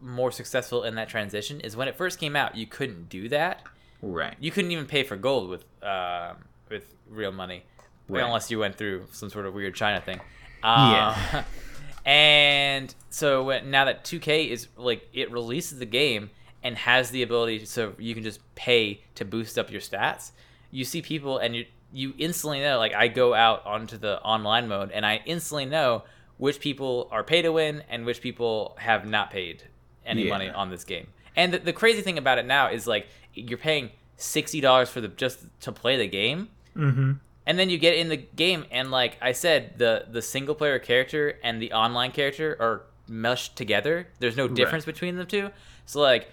[0.01, 3.61] more successful in that transition is when it first came out, you couldn't do that.
[4.01, 4.35] Right.
[4.39, 6.37] You couldn't even pay for gold with um
[6.69, 7.63] with real money
[8.09, 8.23] Right.
[8.23, 10.19] unless you went through some sort of weird China thing.
[10.63, 11.43] Uh, Yeah.
[12.05, 16.29] and so now that 2K is like it releases the game
[16.63, 20.31] and has the ability so you can just pay to boost up your stats.
[20.71, 24.67] You see people and you you instantly know like I go out onto the online
[24.67, 26.03] mode and I instantly know
[26.37, 29.63] which people are pay to win and which people have not paid
[30.05, 30.29] any Yeah.
[30.29, 31.07] money on this game.
[31.35, 35.01] And the, the crazy thing about it now is like you're paying sixty dollars for
[35.01, 37.13] the just to play the game, Mm-hmm.
[37.45, 40.79] and then you get in the game and like I said, the the single player
[40.79, 44.07] character and the online character are meshed together.
[44.19, 45.49] There's no difference between the two.
[45.85, 46.27] So like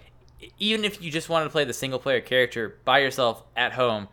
[0.58, 4.08] even if you just wanted to play the single player character by yourself at home,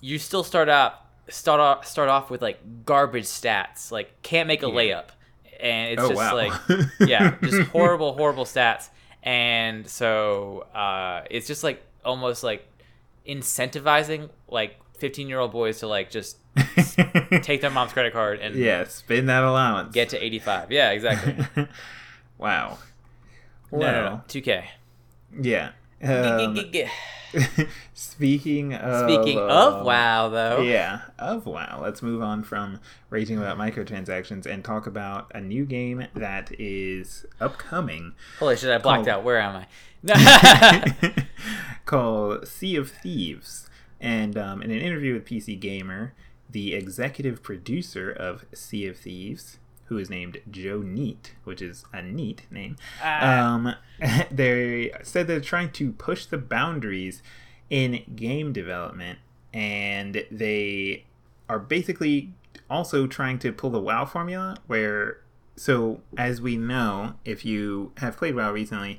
[0.00, 0.94] you still start out
[1.28, 4.72] start off start off with like garbage stats, like can't make a Yeah.
[4.72, 5.04] layup.
[5.60, 6.36] And it's oh just wow.
[6.36, 6.52] like
[7.00, 8.88] yeah, just horrible, horrible stats.
[9.24, 12.66] And so uh, it's just like almost like
[13.28, 16.38] incentivizing like 15 year old boys to like just
[17.42, 19.94] take their mom's credit card and yeah, spend that allowance.
[19.94, 20.72] get to 85.
[20.72, 21.36] Yeah, exactly.
[22.38, 22.78] wow.
[23.70, 24.64] no, no, no, 2K.
[25.40, 25.72] yeah.
[26.02, 26.56] Um,
[27.94, 31.80] speaking of Speaking of um, WoW, though, Yeah, of WoW.
[31.82, 32.80] Let's move on from
[33.10, 38.78] raging about microtransactions and talk about a new game that is upcoming holy shit, I
[38.78, 39.12] blacked Oh.
[39.12, 39.24] out.
[39.24, 39.66] Where am I?
[41.84, 43.68] Called Sea of Thieves.
[44.00, 46.14] And um, in an interview with PC Gamer,
[46.48, 49.58] the executive producer of Sea of Thieves,
[49.88, 53.54] who is named Joe Neate, which is a neat name, Ah.
[53.54, 53.74] um,
[54.30, 57.22] they said they're trying to push the boundaries
[57.70, 59.18] in game development,
[59.52, 61.04] and they
[61.48, 62.32] are basically
[62.70, 65.20] also trying to pull the WoW formula, where
[65.56, 68.98] so as we know, if you have played WoW recently,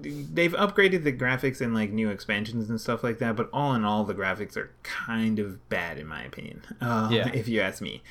[0.00, 3.84] they've upgraded the graphics and like new expansions and stuff like that but all in
[3.86, 7.30] all the graphics are kind of bad in my opinion um, Yeah.
[7.32, 8.02] if you ask me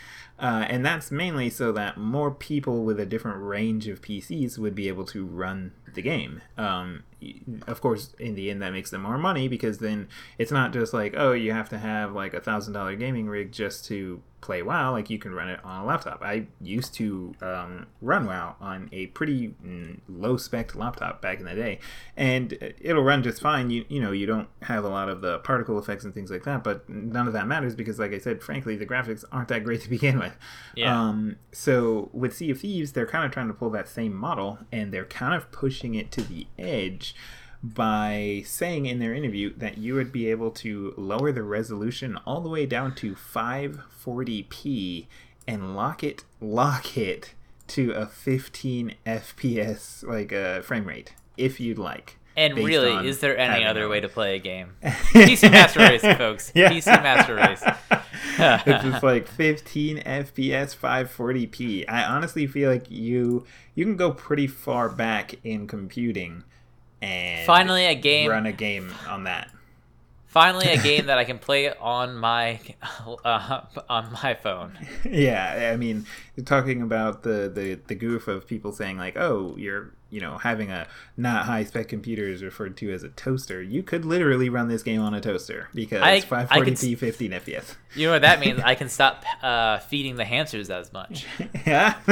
[0.41, 4.75] uh, and that's mainly so that more people with a different range of pcs would
[4.75, 7.03] be able to run the game um,
[7.67, 10.93] of course in the end that makes them more money because then it's not just
[10.93, 14.61] like oh you have to have like a thousand dollar gaming rig just to play
[14.63, 16.21] WoW, like you can run it on a laptop.
[16.21, 21.45] I used to um, run WoW on a pretty mm, low spec laptop back in
[21.45, 21.79] the day,
[22.17, 23.69] and it'll run just fine.
[23.69, 26.43] You you know you don't have a lot of the particle effects and things like
[26.43, 29.63] that, but none of that matters because, like I said, frankly, the graphics aren't that
[29.63, 30.30] great to begin with.
[30.75, 30.97] Yeah.
[30.97, 34.59] Um, so with Sea of Thieves, they're kind of trying to pull that same model,
[34.71, 37.15] and they're kind of pushing it to the edge
[37.63, 42.41] by saying in their interview that you would be able to lower the resolution all
[42.41, 45.05] the way down to 540p
[45.47, 47.35] and lock it lock it
[47.67, 52.17] to a 15 FPS like uh, frame rate if you'd like.
[52.37, 54.75] And really, is there any other way to play a game?
[54.83, 56.51] PC Master Race, folks.
[56.55, 56.71] Yeah.
[56.71, 57.63] PC Master Race.
[58.65, 61.85] it's just like 15 FPS 540p.
[61.89, 66.43] I honestly feel like you you can go pretty far back in computing
[67.01, 68.29] and Finally, a game.
[68.29, 69.49] run a game on that.
[70.27, 72.59] Finally, a game that I can play on my
[73.25, 74.77] uh, on my phone.
[75.03, 76.05] yeah, I mean,
[76.45, 80.69] talking about the, the the goof of people saying like, "Oh, you're you know having
[80.69, 80.85] a
[81.17, 84.83] not high spec computer is referred to as a toaster." You could literally run this
[84.83, 87.75] game on a toaster because I- I 540p, could s- 15 FPS.
[87.95, 88.59] You know what that means?
[88.63, 91.25] I can stop uh, feeding the hamsters as much.
[91.65, 91.95] yeah.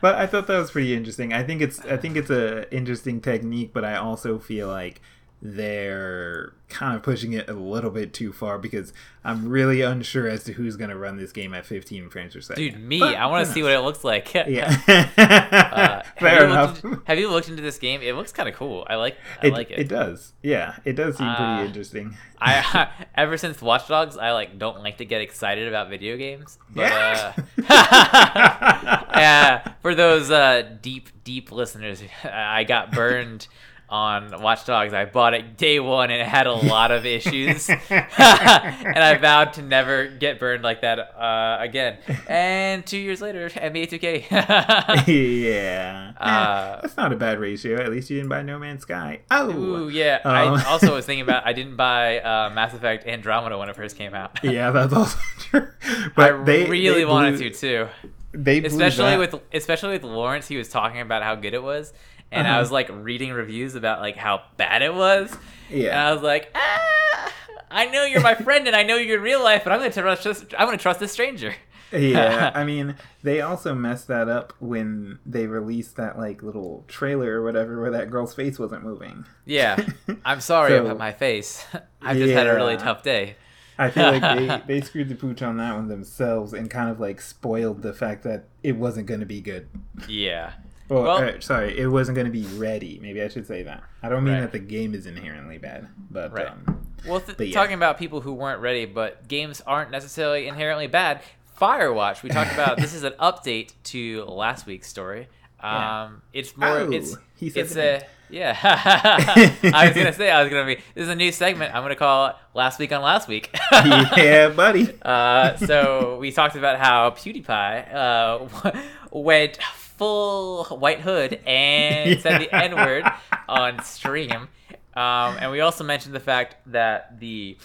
[0.00, 1.32] but I thought that was pretty interesting.
[1.32, 5.00] I think it's I think it's a interesting technique, but I also feel like
[5.46, 10.42] they're kind of pushing it a little bit too far because I'm really unsure as
[10.44, 12.62] to who's going to run this game at 15 frames per second.
[12.62, 14.32] Dude, me, But I want to see what it looks like.
[14.48, 14.74] Yeah.
[15.16, 16.82] Uh, have Fair you enough.
[16.82, 18.00] Looked into, have you looked into this game?
[18.02, 18.86] It looks kind of cool.
[18.88, 19.16] I like.
[19.42, 19.80] I It, like it.
[19.80, 20.32] it does.
[20.42, 22.16] Yeah, it does seem pretty Uh, interesting.
[22.40, 26.58] I ever since Watch Dogs, I like don't like to get excited about video games.
[26.74, 27.32] But, Yeah.
[27.68, 33.48] uh, yeah, for those uh, deep, deep listeners, I got burned
[33.88, 34.92] on Watch Dogs.
[34.92, 39.52] I bought it day one and it had a lot of issues, and I vowed
[39.54, 41.98] to never get burned like that uh, again.
[42.28, 45.06] And two years later, NBA 2K.
[45.06, 46.12] yeah.
[46.18, 47.76] Uh, That's not a bad ratio.
[47.80, 49.20] At least you didn't buy No Man's Sky.
[49.30, 49.50] Oh.
[49.50, 50.20] Ooh, yeah.
[50.24, 53.76] Um, I also was thinking about I didn't buy uh, Mass Effect Andromeda when it
[53.76, 54.38] first came out.
[54.42, 55.68] Yeah, that's also true.
[55.82, 57.88] I But they really they wanted blew- to too.
[58.32, 61.92] They Especially that- with especially with Lawrence, he was talking about how good it was,
[62.34, 62.60] and I Uh-huh.
[62.60, 65.34] was like reading reviews about like how bad it was,
[65.70, 65.90] Yeah.
[65.90, 66.00] and.
[66.08, 67.32] I was like, ah,
[67.70, 69.90] I know you're my friend and I know you're in real life, but I'm gonna
[69.92, 70.44] trust this.
[70.58, 71.54] I'm gonna trust this stranger.
[71.92, 77.40] yeah, I mean, they also messed that up when they released that like little trailer
[77.40, 79.24] or whatever where that girl's face wasn't moving.
[79.44, 79.76] Yeah,
[80.24, 81.64] I'm sorry So- about my face.
[82.02, 83.36] I've just had a really tough day.
[83.76, 84.22] I feel like
[84.66, 87.92] they, they screwed the pooch on that one themselves and kind of like spoiled the
[87.92, 89.68] fact that it wasn't going to be good.
[90.08, 90.52] Yeah.
[90.88, 92.98] Well, Well- uh, sorry, it wasn't going to be ready.
[93.02, 93.82] Maybe I should say that.
[94.02, 94.40] I don't mean Right.
[94.42, 96.48] that the game is inherently bad, but Right.
[96.48, 97.54] um, Well, th- But yeah.
[97.54, 101.20] talking about people who weren't ready, but games aren't necessarily inherently bad.
[101.60, 102.78] Firewatch, we talked about.
[102.78, 105.28] this is an update to last week's story.
[105.60, 106.08] Um, Yeah.
[106.32, 106.68] it's more.
[106.68, 108.56] Oh, it's he said it's a yeah.
[108.62, 110.76] I was gonna say I was gonna be.
[110.94, 111.74] This is a new segment.
[111.74, 113.50] I'm gonna call it last week on last week.
[113.72, 114.88] yeah, buddy.
[115.02, 118.72] Uh, so we talked about how PewDiePie uh,
[119.10, 119.58] went
[119.96, 123.04] full white hood and said the N word
[123.48, 124.48] on stream.
[124.94, 127.56] Um, and we also mentioned the fact that the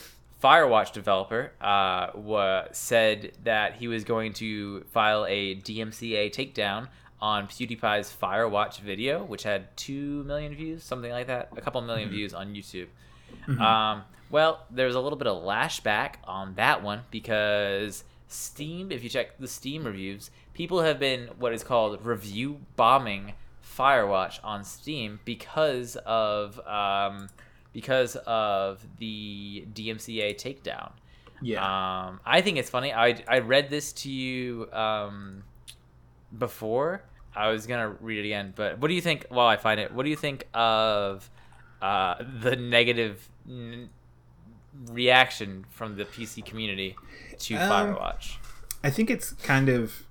[0.44, 6.88] Firewatch developer uh, wa- said that he was going to file a DMCA takedown
[7.22, 12.10] on PewDiePie's Firewatch video, which had 2 million views, something like that, a couple 1000000
[12.10, 12.88] views on YouTube.
[13.60, 19.10] Um, well, there's a little bit of lashback on that one because Steam, if you
[19.10, 23.32] check the Steam reviews, people have been what is called review bombing
[23.64, 27.30] Firewatch on Steam because of um,
[27.72, 30.92] because of the DMCA takedown.
[31.42, 31.62] Yeah.
[31.64, 32.94] Um, I think it's funny.
[32.94, 35.44] I, I read this to you um,
[36.38, 37.04] before.
[37.34, 39.28] I was gonna read it again, but what do you think?
[39.30, 41.30] While I find it, what do you think of
[41.82, 43.90] uh, the negative n-
[44.92, 46.98] reaction from the PC community
[47.38, 48.36] to Um, Firewatch?
[48.84, 50.04] I think it's kind of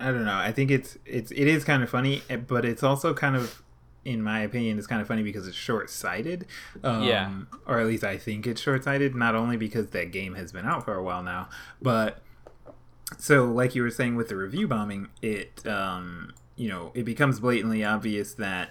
[0.00, 0.36] I don't know.
[0.36, 3.62] I think it's it's it is kind of funny, eh, but it's also kind of
[4.04, 6.46] in my opinion it's kind of funny because it's short-sighted.
[6.82, 7.30] Um, Yeah.
[7.66, 10.84] or at least I think it's short-sighted not only because that game has been out
[10.86, 11.48] for a while now,
[11.82, 12.22] but
[13.18, 17.40] so like you were saying with the review bombing, it um you know, it becomes
[17.40, 18.70] blatantly obvious that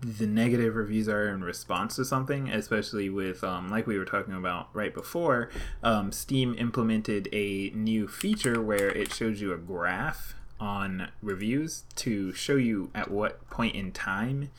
[0.00, 4.34] the negative reviews are in response to something, especially with um, like we were talking
[4.34, 5.48] about right before.
[5.82, 12.32] Um, Steam implemented a new feature where it shows you a graph on reviews to
[12.32, 14.50] show you at what point in time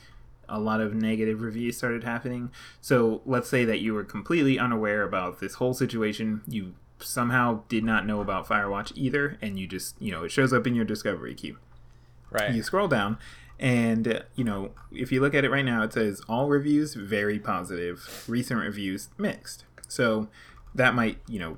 [0.48, 2.50] a lot of negative reviews started happening.
[2.80, 6.42] So let's say that you were completely unaware about this whole situation.
[6.46, 10.52] You somehow did not know about Firewatch either, and you just, you know, it shows
[10.52, 11.56] up in your discovery queue
[12.30, 12.54] Right.
[12.54, 13.18] you scroll down
[13.58, 16.94] and uh, you know if you look at it right now it says all reviews
[16.94, 20.28] very positive recent reviews mixed so
[20.74, 21.56] that might you know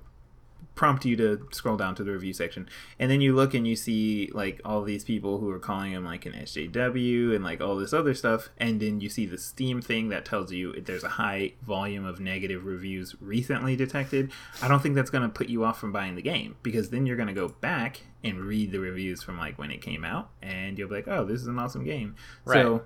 [0.79, 2.69] prompt you to scroll down to the review section,
[3.01, 6.05] and then you look and you see like all these people who are calling him
[6.05, 9.83] like an SJW and like all this other stuff, and then you see the Steam
[9.83, 14.31] thing that tells you there's a high volume of negative reviews recently detected.
[14.63, 17.07] I don't think that's going to put you off from buying the game because then
[17.07, 20.31] you're going to go back and read the reviews from like when it came out,
[20.41, 22.15] and you'll be like, oh, this is an awesome game.
[22.45, 22.63] Right.
[22.63, 22.83] So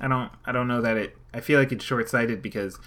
[0.00, 1.18] I don't I don't know that it.
[1.34, 2.78] I feel like it's short sighted because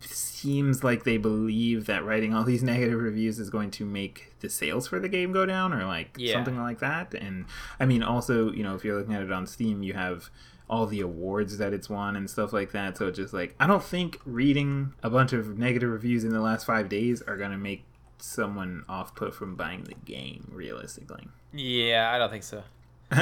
[0.00, 4.48] seems like they believe that writing all these negative reviews is going to make the
[4.48, 6.34] sales for the game go down or like Yeah.
[6.34, 7.14] something like that.
[7.14, 7.46] And
[7.80, 10.30] I mean, also, you know, if you're looking at it on Steam, you have
[10.70, 12.96] all the awards that it's won and stuff like that.
[12.96, 16.40] So it's just like, I don't think reading a bunch of negative reviews in the
[16.40, 17.84] last five days are going to make
[18.18, 21.28] someone off put from buying the game, realistically.
[21.52, 22.62] Yeah, I don't think so.
[23.12, 23.18] so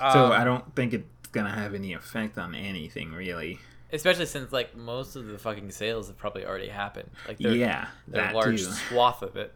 [0.00, 3.60] Um, I don't think it's going to have any effect on anything, really.
[3.94, 7.10] Especially since like most of the fucking sales have probably already happened.
[7.26, 8.70] Like they're, yeah, they're that large too.
[8.88, 9.54] swath of it.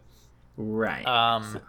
[0.56, 1.06] Right.
[1.06, 1.60] Um,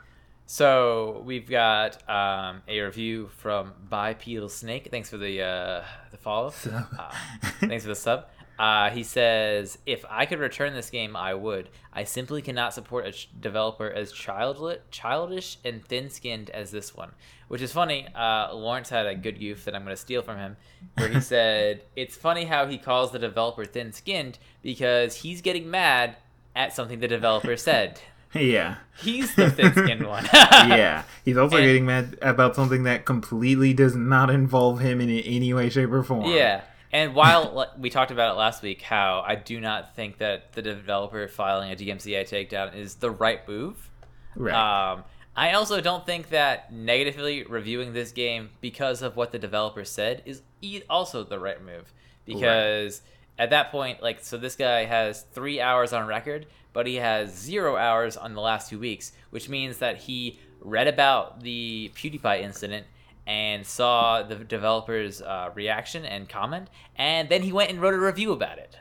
[0.46, 4.88] so we've got um, a review from Bipedal Snake.
[4.92, 6.52] Thanks for the uh, the follow.
[6.52, 7.12] So- Uh,
[7.60, 8.28] thanks for the sub.
[8.60, 11.70] Uh, he says, "If I could return this game, I would.
[11.94, 17.12] I simply cannot support a ch- developer as childli- childish and thin-skinned as this one."
[17.48, 18.06] Which is funny.
[18.14, 20.58] Uh, Lawrence had a good goof that I'm going to steal from him,
[20.96, 26.18] where he said, "It's funny how he calls the developer thin-skinned because he's getting mad
[26.54, 28.02] at something the developer said.
[28.36, 28.76] yeah.
[29.02, 31.04] He's the thin-skinned one." yeah.
[31.24, 35.54] He's also And- getting mad about something that completely does not involve him in any
[35.54, 36.26] way, shape, or form.
[36.30, 36.62] Yeah.
[36.92, 40.62] And while we talked about it last week, how I do not think that the
[40.62, 43.90] developer filing a DMCA takedown is the right move.
[44.36, 44.54] Right.
[44.54, 45.04] Um,
[45.36, 50.22] I also don't think that negatively reviewing this game because of what the developer said
[50.26, 51.94] is e- also the right move.
[52.26, 53.02] Because
[53.38, 57.36] at that point, like, so this guy has three hours on record, but he has
[57.36, 62.42] zero hours on the last two weeks, which means that he read about the PewDiePie
[62.42, 62.86] incident
[63.30, 68.00] and saw the developer's uh, reaction and comment, and then he went and wrote a
[68.00, 68.76] review about it.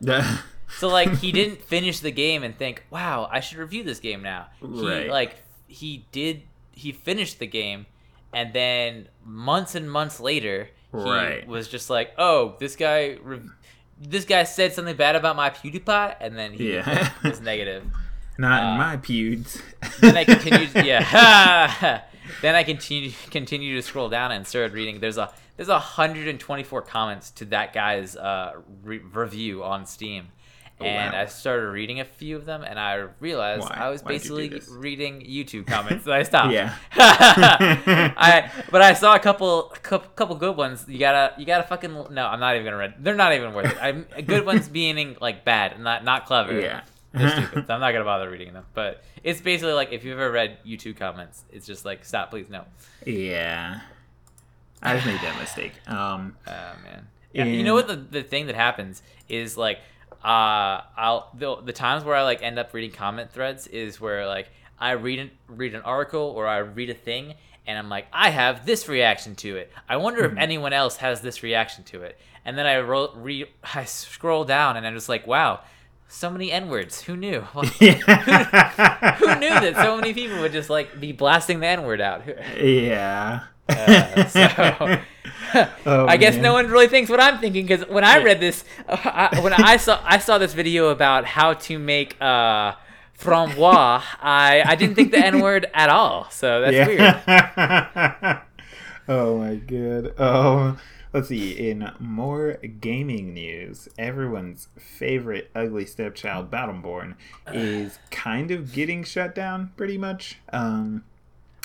[0.78, 4.22] So like he didn't finish the game and think, "Wow, I should review this game
[4.22, 5.04] now." Right.
[5.04, 5.36] He like
[5.68, 6.42] he did
[6.72, 7.84] he finished the game
[8.32, 11.46] and then months and months later he Right.
[11.46, 13.50] was just like, "Oh, this guy rev-
[14.00, 17.10] this guy said something bad about my PewDiePie," and then he Yeah.
[17.22, 17.84] was negative.
[18.38, 19.60] not uh, in my pewds.
[20.00, 22.00] Then I continued, yeah.
[22.40, 25.00] Then I continued continue to scroll down and started reading.
[25.00, 30.28] There's a there's 124 comments to that guy's uh, re- review on Steam,
[30.82, 31.20] Oh, and wow.
[31.20, 33.76] I started reading a few of them, and I realized Why?
[33.76, 36.04] I was you basically reading YouTube comments.
[36.06, 36.52] so I stopped.
[36.52, 36.74] Yeah.
[36.96, 40.84] I but I saw a couple couple, couple good ones.
[40.88, 42.26] You gotta you gotta fucking no.
[42.26, 42.94] I'm not even gonna read.
[42.98, 43.78] They're not even worth it.
[43.80, 46.58] I'm good ones meaning like bad, not not clever.
[46.58, 46.82] Yeah.
[47.12, 47.66] They're stupid.
[47.66, 48.64] so I'm not gonna bother reading them.
[48.74, 52.48] But it's basically like if you've ever read YouTube comments, it's just like stop, please,
[52.48, 52.64] no.
[53.06, 53.80] yeah.
[54.82, 55.72] I've made that mistake.
[55.86, 56.50] Um, Oh
[56.84, 57.06] man.
[57.32, 59.78] Yeah, you know what the the thing that happens is like
[60.24, 64.26] uh I'll the, the times where I like end up reading comment threads is where
[64.26, 64.48] like
[64.78, 67.34] I read an, read an article or I read a thing
[67.66, 69.70] and I'm like I have this reaction to it.
[69.88, 72.18] I wonder if anyone else has this reaction to it.
[72.44, 75.60] And then I ro- re- I scroll down and I'm just like wow,
[76.12, 77.02] so many n words.
[77.02, 77.44] Who knew?
[77.80, 77.96] Yeah.
[79.16, 82.22] who knew that so many people would just like be blasting the n word out?
[82.60, 83.44] yeah.
[83.68, 84.98] Uh, so
[85.86, 86.42] Oh, I guess man.
[86.42, 89.52] no one really thinks what I'm thinking because when I read this, uh, I, when
[89.52, 92.72] I saw I saw this video about how to make uh,
[93.18, 96.28] framboise, I I didn't think the N word at all.
[96.30, 97.00] So that's weird.
[97.00, 98.40] weird.
[99.08, 100.14] oh my god.
[100.18, 100.78] Oh,
[101.12, 101.52] let's see.
[101.52, 107.14] In more gaming news, everyone's favorite ugly stepchild, Battleborn,
[107.52, 110.38] is kind of getting shut down, pretty much.
[110.52, 111.04] Um,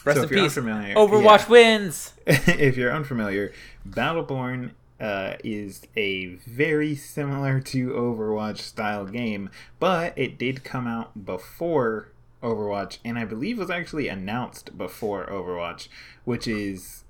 [0.05, 0.57] Rest so in if you're peace.
[0.57, 1.49] unfamiliar- Overwatch yeah.
[1.49, 2.13] wins.
[2.25, 3.51] if you're unfamiliar,
[3.87, 11.25] Battleborn uh, is a very similar to Overwatch style game, but it did come out
[11.25, 12.09] before
[12.41, 15.87] Overwatch, and I believe was actually announced before Overwatch,
[16.23, 17.03] which is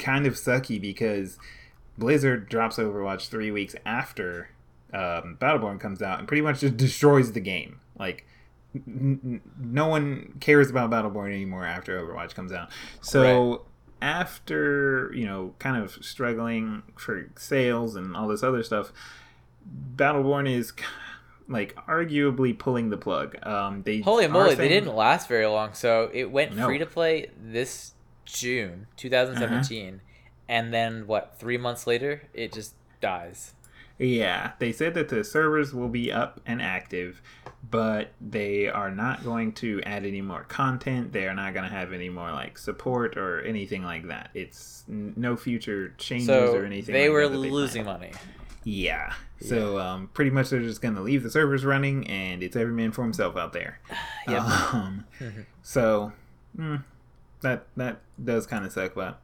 [0.00, 1.38] kind of sucky because
[1.98, 4.50] Blizzard drops Overwatch three weeks after
[4.92, 7.78] um, Battleborn comes out and pretty much just destroys the game.
[7.98, 8.26] Like,
[8.74, 12.70] n- n- no one cares about Battleborn anymore after Overwatch comes out.
[13.00, 13.66] So
[14.02, 18.92] after you know, kind of struggling for sales and all this other stuff,
[19.96, 20.72] Battleborn is
[21.48, 23.36] like arguably pulling the plug.
[23.46, 25.74] Um, they Holy moly, they didn't last very long.
[25.74, 26.66] So it went No.
[26.66, 27.94] free to play this
[28.24, 30.00] June 2017,
[30.48, 31.34] and then what?
[31.38, 33.54] Three months later, it just dies.
[33.98, 37.20] Yeah, they said that the servers will be up and active
[37.68, 41.12] but they are not going to add any more content.
[41.12, 44.30] They are not going to have any more like support or anything like that.
[44.34, 46.92] It's n- no future changes So or anything.
[46.92, 48.12] they like were that losing money.
[48.64, 49.12] Yeah.
[49.40, 52.74] So um, pretty much they're just going to leave the servers running, and it's every
[52.74, 53.78] man for himself out there.
[54.28, 54.42] Yep.
[54.42, 55.04] Um,
[55.62, 56.12] so
[56.56, 56.84] mm,
[57.40, 59.20] that that does kind of suck, but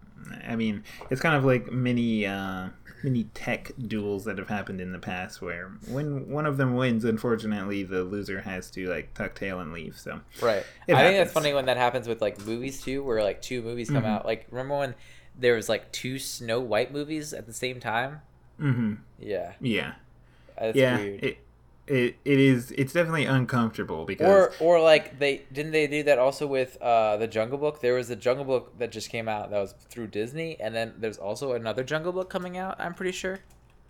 [0.46, 2.68] I mean, it's kind of like many uh,
[3.02, 7.04] many tech duels that have happened in the past, where when one of them wins,
[7.04, 9.98] unfortunately, the loser has to like tuck tail and leave.
[9.98, 10.66] So Right.
[10.88, 13.90] I think that's funny when that happens with like movies too, where like two movies
[13.90, 14.06] come Mhm.
[14.06, 14.26] out.
[14.26, 14.94] Like remember when
[15.38, 18.22] there was like two Snow White movies at the same time?
[18.58, 19.94] hmm Yeah, yeah,
[20.58, 21.24] that's yeah, weird.
[21.24, 21.38] it
[21.86, 22.72] it it is.
[22.72, 27.16] It's definitely uncomfortable because or or like they didn't they do that also with uh
[27.16, 27.80] the Jungle Book?
[27.80, 30.94] There was a Jungle Book that just came out that was through Disney, and then
[30.98, 32.76] there's also another Jungle Book coming out.
[32.80, 33.38] I'm pretty sure.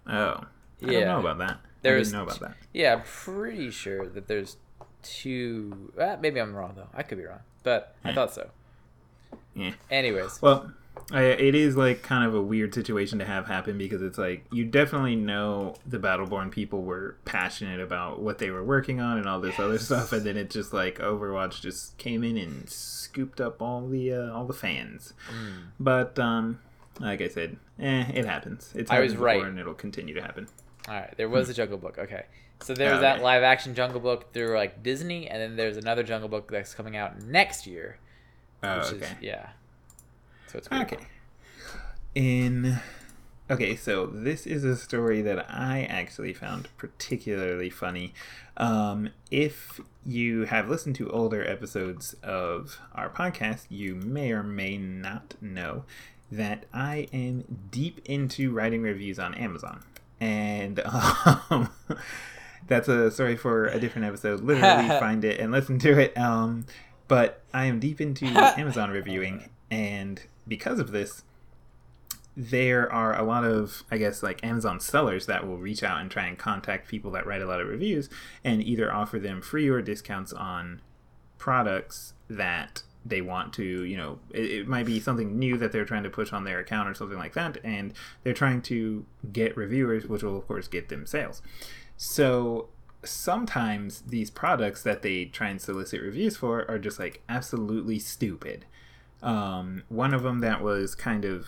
[0.06, 0.46] oh, I
[0.80, 0.90] Yeah.
[1.00, 1.60] don't know about that.
[1.82, 2.56] There's- I didn't know about that.
[2.72, 4.56] Yeah, I'm pretty sure that there's
[5.02, 5.92] two.
[5.98, 6.88] Uh, maybe I'm wrong though.
[6.94, 8.50] I could be wrong, but I thought so.
[9.54, 9.72] Yeah.
[9.90, 10.72] Anyways, Well,
[11.12, 14.44] I, it is like kind of a weird situation to have happen because it's like
[14.50, 19.26] you definitely know the Battleborn people were passionate about what they were working on and
[19.28, 23.40] all this other stuff, and then it just like Overwatch just came in and scooped
[23.40, 25.14] up all the uh, all the fans.
[25.30, 25.66] Mm.
[25.78, 26.58] But um,
[26.98, 28.72] like I said, eh, it happens.
[28.74, 29.42] It's I was before right.
[29.44, 30.48] and it'll continue to happen.
[30.88, 31.98] All right, there was a Jungle Book.
[31.98, 32.24] Okay,
[32.60, 33.06] so there was Okay.
[33.06, 36.74] that live action Jungle Book through like Disney, and then there's another Jungle Book that's
[36.74, 37.98] coming out next year.
[38.62, 38.96] Oh, okay.
[38.96, 39.50] is yeah.
[40.56, 40.92] So it's weird.
[40.92, 41.06] Okay.
[42.14, 42.80] In
[43.50, 48.14] okay, so this is a story that I actually found particularly funny.
[48.56, 54.78] Um, if you have listened to older episodes of our podcast, you may or may
[54.78, 55.84] not know
[56.32, 59.82] that I am deep into writing reviews on Amazon,
[60.20, 60.80] and
[61.50, 61.68] um,
[62.66, 64.40] that's a story for a different episode.
[64.40, 66.16] Literally, find it and listen to it.
[66.16, 66.64] Um,
[67.08, 68.24] but I am deep into
[68.58, 71.24] Amazon reviewing, and because of this,
[72.36, 76.10] there are a lot of, I guess, like Amazon sellers that will reach out and
[76.10, 78.10] try and contact people that write a lot of reviews
[78.44, 80.82] and either offer them free or discounts on
[81.38, 85.84] products that they want to, you know, it, it might be something new that they're
[85.84, 89.56] trying to push on their account or something like that, and they're trying to get
[89.56, 91.40] reviewers, which will, of course, get them sales.
[91.96, 92.68] So
[93.04, 98.66] sometimes these products that they try and solicit reviews for are just like absolutely stupid.
[99.22, 101.46] Um, one of them that was kind of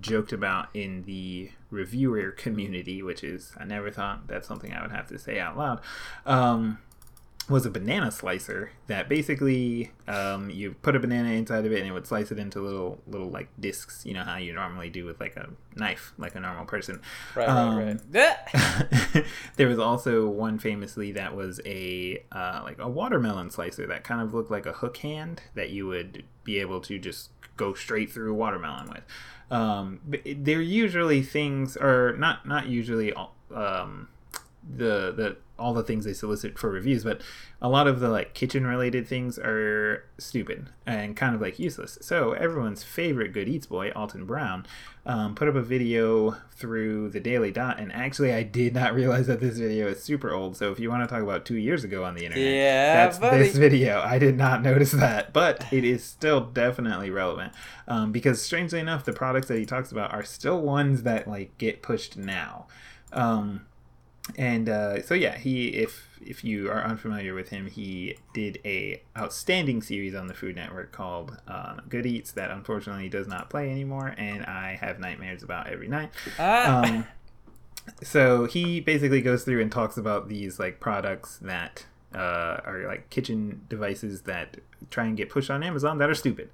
[0.00, 4.92] joked about in the reviewer community, which is I never thought that's something I would
[4.92, 5.80] have to say out loud,
[6.26, 6.78] um,
[7.48, 11.88] was a banana slicer that basically um, you put a banana inside of it and
[11.88, 14.06] it would slice it into little little like discs.
[14.06, 17.02] You know how you normally do with like a knife, like a normal person.
[17.34, 19.24] Right, Um, right, right.
[19.56, 24.22] there was also one famously that was a uh, like a watermelon slicer that kind
[24.22, 28.10] of looked like a hook hand that you would be able to just go straight
[28.10, 29.04] through a watermelon with.
[29.50, 33.12] Um, but they're usually things, or not not usually
[33.54, 34.08] um,
[34.76, 37.20] the the all the things they solicit for reviews, but
[37.62, 41.96] a lot of the like kitchen related things are stupid and kind of like useless.
[42.00, 44.66] So everyone's favorite good eats boy, Alton Brown,
[45.06, 49.28] um, put up a video through the Daily Dot, and actually I did not realize
[49.28, 50.56] that this video is super old.
[50.56, 53.18] So if you want to talk about two years ago on the internet, Yeah, that's
[53.20, 53.38] buddy.
[53.38, 54.00] this video.
[54.00, 57.52] I did not notice that, but it is still definitely relevant
[57.86, 61.56] um, because strangely enough, the products that he talks about are still ones that like
[61.58, 62.66] get pushed now.
[63.12, 63.66] Um,
[64.36, 69.02] and uh, so yeah, he if if you are unfamiliar with him, he did a
[69.16, 73.70] outstanding series on the Food Network called uh, Good Eats that unfortunately does not play
[73.70, 76.10] anymore, and I have nightmares about every night.
[76.38, 76.84] Ah.
[76.84, 77.06] Um,
[78.02, 83.10] so he basically goes through and talks about these like products that uh, are like
[83.10, 84.56] kitchen devices that
[84.90, 86.50] try and get pushed on Amazon that are stupid.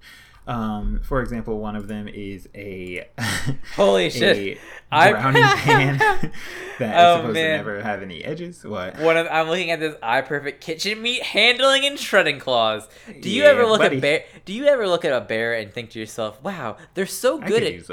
[0.51, 3.09] Um, for example, one of them is a
[3.77, 4.59] Holy a shit.
[4.91, 6.33] I- brownie pan that is
[6.81, 7.51] Oh, supposed man.
[7.51, 8.65] to never have any edges.
[8.65, 8.99] What?
[8.99, 12.89] One of I'm looking at this iPerfect kitchen meat handling and shredding claws.
[13.21, 13.97] Do you Yeah, ever look buddy.
[13.97, 14.25] at bear?
[14.45, 17.63] Do you ever look at a bear and think to yourself, "Wow, they're so good
[17.63, 17.87] at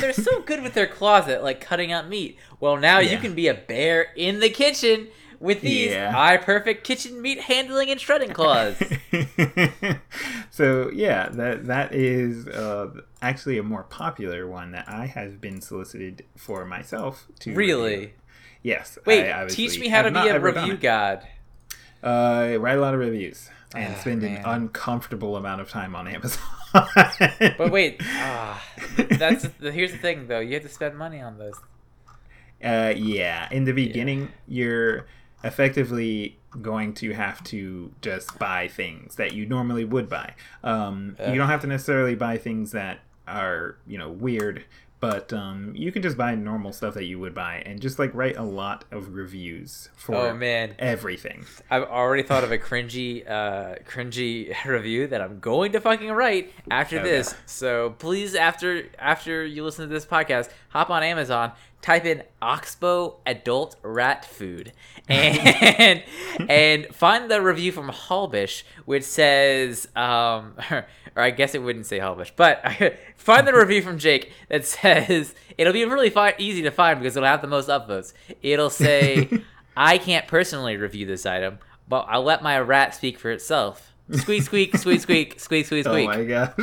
[0.00, 2.36] they're so good with their claws at like cutting up meat.
[2.60, 5.08] Well, now you can be a bear in the kitchen
[5.40, 6.12] with these Yeah.
[6.38, 8.76] iPerfect kitchen meat handling and shredding claws.
[10.50, 12.90] so yeah, that that is uh,
[13.22, 17.58] actually a more popular one that I have been solicited for myself to review.
[17.76, 18.14] really?
[18.62, 18.98] Yes.
[19.06, 21.26] Wait, I teach me how to be a review god.
[22.02, 24.36] Uh, write a lot of reviews and Ah, spend man.
[24.38, 26.42] an uncomfortable amount of time on Amazon.
[26.72, 28.62] But wait, ah,
[29.10, 30.40] that's the, here's the thing though.
[30.40, 31.54] You have to spend money on those.
[32.62, 33.48] Uh, yeah.
[33.52, 35.06] In the beginning, you're
[35.44, 40.34] effectively going to have to just buy things that you normally would buy.
[40.64, 44.64] Um, you don't have to necessarily buy things that are you know weird,
[45.00, 48.12] but um, you can just buy normal stuff that you would buy and just like
[48.14, 51.44] write a lot of reviews for Oh man, everything.
[51.70, 56.52] I've already thought of a cringy, uh, cringy review that I'm going to fucking write
[56.70, 57.08] after Okay.
[57.10, 57.34] this.
[57.46, 63.16] So please, after after you listen to this podcast, hop on Amazon, type in Oxbow
[63.24, 64.72] Adult Rat Food,
[65.08, 66.02] and
[66.48, 70.54] and find the review from Halbish, which says, um,
[71.18, 72.64] or I guess it wouldn't say Halbish, but
[73.16, 77.16] find the review from Jake that says it'll be really fi- easy to find because
[77.16, 78.12] it'll have the most upvotes.
[78.42, 79.28] It'll say.
[79.80, 83.92] I can't personally review this item, but I'll let my rat speak for itself.
[84.10, 86.06] Squeak, squeak, squeak, squeak, squeak, squeak, Oh squeak.
[86.08, 86.54] my gosh.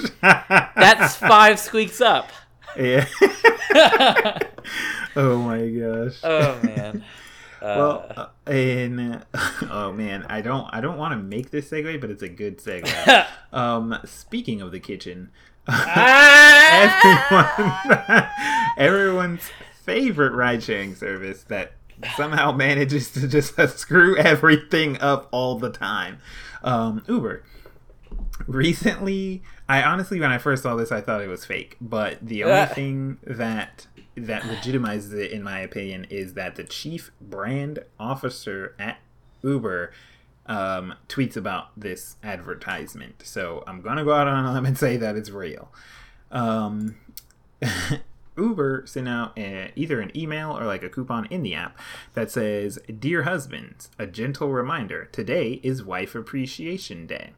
[0.76, 2.30] That's five squeaks up.
[2.78, 3.06] yeah.
[5.16, 6.20] oh my gosh.
[6.24, 7.04] Oh man.
[7.62, 9.24] Uh, well, uh, and
[9.72, 12.58] oh man, I don't, I don't want to make this segue, but it's a good
[12.60, 13.28] segue.
[13.54, 15.30] um, speaking of the kitchen,
[15.68, 17.50] everyone,
[18.78, 19.50] everyone's
[19.84, 21.74] favorite ride-sharing service that
[22.16, 26.20] somehow manages to just uh, screw everything up all the time,
[26.64, 27.44] um, Uber.
[28.48, 31.78] Recently, I honestly, when I first saw this, I thought it was fake.
[31.80, 32.66] But the only Ah.
[32.66, 39.00] thing that that legitimizes it, in my opinion, is that the chief brand officer at
[39.44, 39.92] Uber
[40.46, 43.24] um, tweets about this advertisement.
[43.26, 45.72] So I'm gonna go out on a limb and say that it's real.
[46.32, 46.96] Um,
[48.38, 51.80] Uber sent out a, either an email or like a coupon in the app
[52.14, 57.32] that says, "Dear husbands, a gentle reminder: today is Wife Appreciation Day."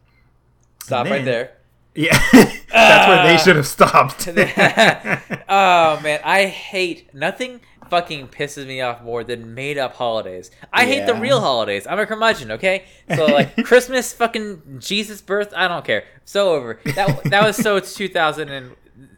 [0.84, 1.58] Stop right there.
[2.00, 3.42] Yeah, that's where they Ah.
[3.44, 4.28] should have stopped.
[5.50, 7.62] oh man, I hate nothing.
[7.90, 10.52] Fucking pisses me off more than made up holidays.
[10.74, 11.88] I hate the real holidays.
[11.88, 12.84] I'm a curmudgeon, okay?
[13.16, 16.04] So like Christmas, fucking Jesus birth, I don't care.
[16.26, 16.80] So over.
[16.96, 18.76] That that was so 2000 and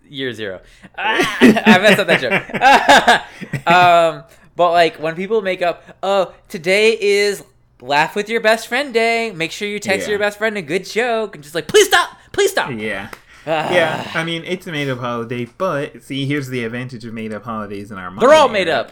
[0.08, 0.62] year zero.
[0.98, 3.68] Ah, I messed up that joke.
[3.68, 4.24] um,
[4.56, 7.44] but like when people make up, oh, today is
[7.82, 9.32] laugh with your best friend day.
[9.32, 10.12] Make sure you text Yeah.
[10.12, 12.72] your best friend a good joke, and just like, please stop, please stop.
[12.72, 13.10] yeah.
[13.48, 13.74] Ah.
[13.74, 17.34] Yeah, I mean it's a made up holiday, but see, here's the advantage of made
[17.34, 18.54] up holidays in our modern They're all era.
[18.54, 18.92] made up.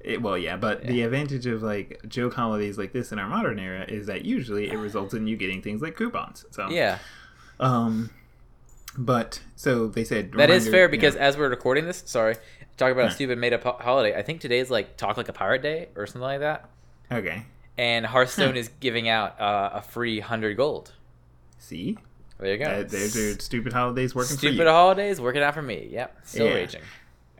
[0.00, 3.58] It- well, yeah, but the advantage of like joke holidays like this in our modern
[3.58, 6.44] era is that usually it results in you getting things like coupons.
[6.50, 6.98] So Yeah.
[7.58, 8.10] um,
[8.98, 12.36] but so they said That is fair you because know, as we're recording this, sorry,
[12.76, 14.16] talk about a stupid made up ho- holiday.
[14.16, 16.68] I think today is like Talk Like a Pirate Day or something like that.
[17.10, 17.44] okay,
[17.78, 20.92] And Hearthstone is giving out uh, a free 100 gold.
[21.58, 21.98] see,
[22.38, 22.64] There you go.
[22.66, 24.68] uh, there's your stupid holidays working Stupid for you.
[24.70, 25.88] holidays working out for me.
[25.90, 26.16] Yep.
[26.24, 26.54] Still Yeah.
[26.54, 26.82] raging.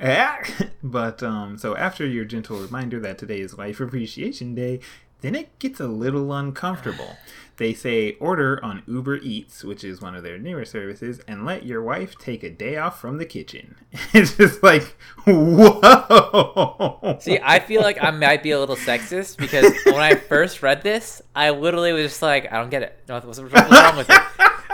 [0.00, 0.38] Ah,
[0.82, 4.80] but um, so after your gentle reminder that today is Wife Appreciation Day,
[5.22, 7.16] then it gets a little uncomfortable.
[7.58, 11.64] They say order on Uber Eats, which is one of their newer services, and let
[11.64, 13.76] your wife take a day off from the kitchen.
[14.12, 14.94] It's just like,
[15.24, 17.18] whoa.
[17.20, 20.82] See, I feel like I might be a little sexist because when I first read
[20.82, 22.98] this, I literally was just like, I don't get it.
[23.08, 24.20] No, What's, what's wrong with it?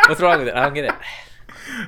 [0.08, 0.54] What's wrong with it?
[0.54, 0.94] I don't get it.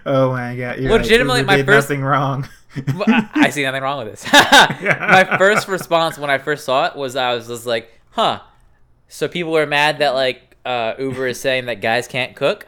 [0.06, 0.78] oh my god!
[0.78, 2.48] You're Legitimately, right, my did first- nothing wrong.
[2.76, 4.32] I, I see nothing wrong with this.
[4.32, 8.40] My first response when I first saw it was I was just like, huh.
[9.06, 12.66] So people were mad that like uh, Uber is saying that guys can't cook.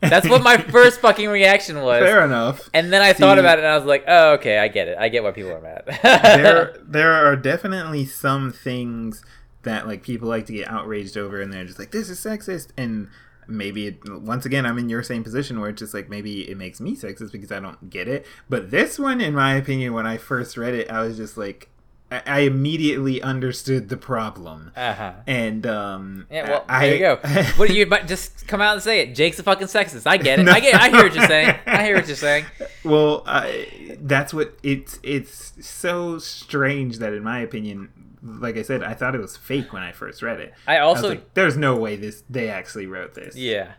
[0.00, 2.02] That's what my first fucking reaction was.
[2.02, 2.68] Fair enough.
[2.74, 4.98] And then I thought about it and I was like, oh, okay, I get it.
[4.98, 5.84] I get why people are mad.
[6.02, 9.24] there there are definitely some things
[9.66, 12.68] that like people like to get outraged over and they're just like this is sexist
[12.78, 13.08] and
[13.48, 16.56] maybe it, once again i'm in your same position where it's just like maybe it
[16.56, 20.06] makes me sexist because i don't get it but this one in my opinion when
[20.06, 21.68] i first read it i was just like
[22.10, 25.12] i, I immediately understood the problem uh-huh.
[25.26, 27.16] and um Yeah, well, I, there you go.
[27.56, 29.14] What do you but just come out and say it?
[29.14, 30.06] Jake's a fucking sexist.
[30.06, 30.48] I get it.
[30.48, 30.74] I get.
[30.74, 31.56] I hear what you're saying.
[31.66, 32.44] I hear what you're saying.
[32.84, 37.90] well I, that's what it's it's so strange that in my opinion
[38.22, 40.80] like i said i thought it was fake when i first read it I I
[40.80, 43.36] also, like, there's no way this they actually wrote this.
[43.36, 43.72] yeah.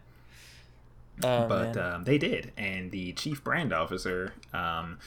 [1.23, 1.93] Oh, but man.
[1.93, 4.99] um, they did, and the chief brand officer, um,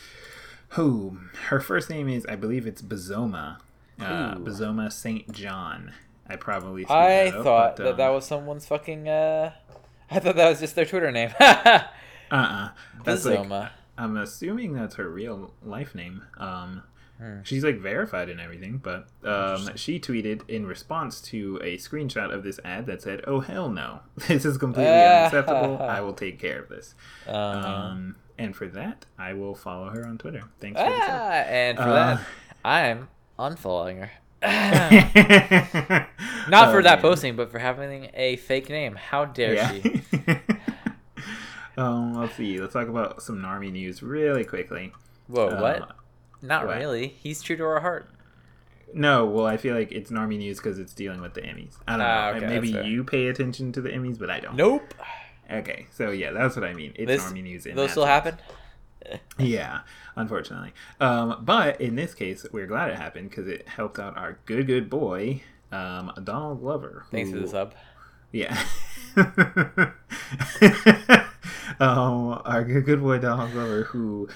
[0.70, 1.18] who
[1.48, 3.58] her first name is, I believe it's Bozoma,
[4.00, 4.44] uh, Ooh.
[4.44, 5.92] Bozoma Saint John.
[6.28, 9.08] I probably I that up, thought but, that that um, was someone's fucking.
[9.08, 9.52] uh
[10.10, 11.30] I thought that was just their Twitter name.
[11.40, 12.70] uh-uh.
[13.04, 16.22] That's like I'm assuming that's her real life name.
[16.36, 16.82] Um,
[17.20, 17.42] Hmm.
[17.42, 22.42] She's like verified and everything, but um, she tweeted in response to a screenshot of
[22.44, 25.82] this ad that said, "Oh hell no, this is completely unacceptable.
[25.82, 26.94] I will take care of this."
[27.26, 30.42] Um, Um, and for that, I will follow her on Twitter.
[30.60, 32.20] Thanks for the ah, and for Uh, that,
[32.64, 34.10] I'm unfollowing her.
[36.48, 37.00] Not for Oh, that man.
[37.02, 38.94] posting, but for having a fake name.
[38.96, 39.70] How dare Yeah.
[39.72, 40.02] she?
[41.76, 42.58] um, let's see.
[42.60, 44.92] Let's talk about some Narmy news really quickly.
[45.28, 45.96] Whoa, Uh, what?
[46.42, 46.78] Not what?
[46.78, 47.08] really.
[47.08, 48.08] He's true to our heart.
[48.92, 51.74] No, well, I feel like it's Narmy news because it's dealing with the Emmys.
[51.86, 52.36] I don't Ah, know.
[52.38, 54.56] okay, Maybe you pay attention to the Emmys, but I don't.
[54.56, 54.94] Nope.
[55.50, 56.92] Okay, so yeah, that's what I mean.
[56.94, 57.66] It's This- Narmy news.
[57.66, 58.24] In Those still sense.
[58.24, 58.38] happen?
[59.38, 59.80] Yeah,
[60.14, 60.74] unfortunately.
[61.00, 64.66] Um, but in this case, we're glad it happened because it helped out our good,
[64.66, 65.40] good boy,
[65.72, 67.06] um, Donald Glover.
[67.10, 67.74] Thanks for the sub.
[68.30, 68.62] Yeah.
[71.80, 74.28] um, our good, good boy Donald Glover, who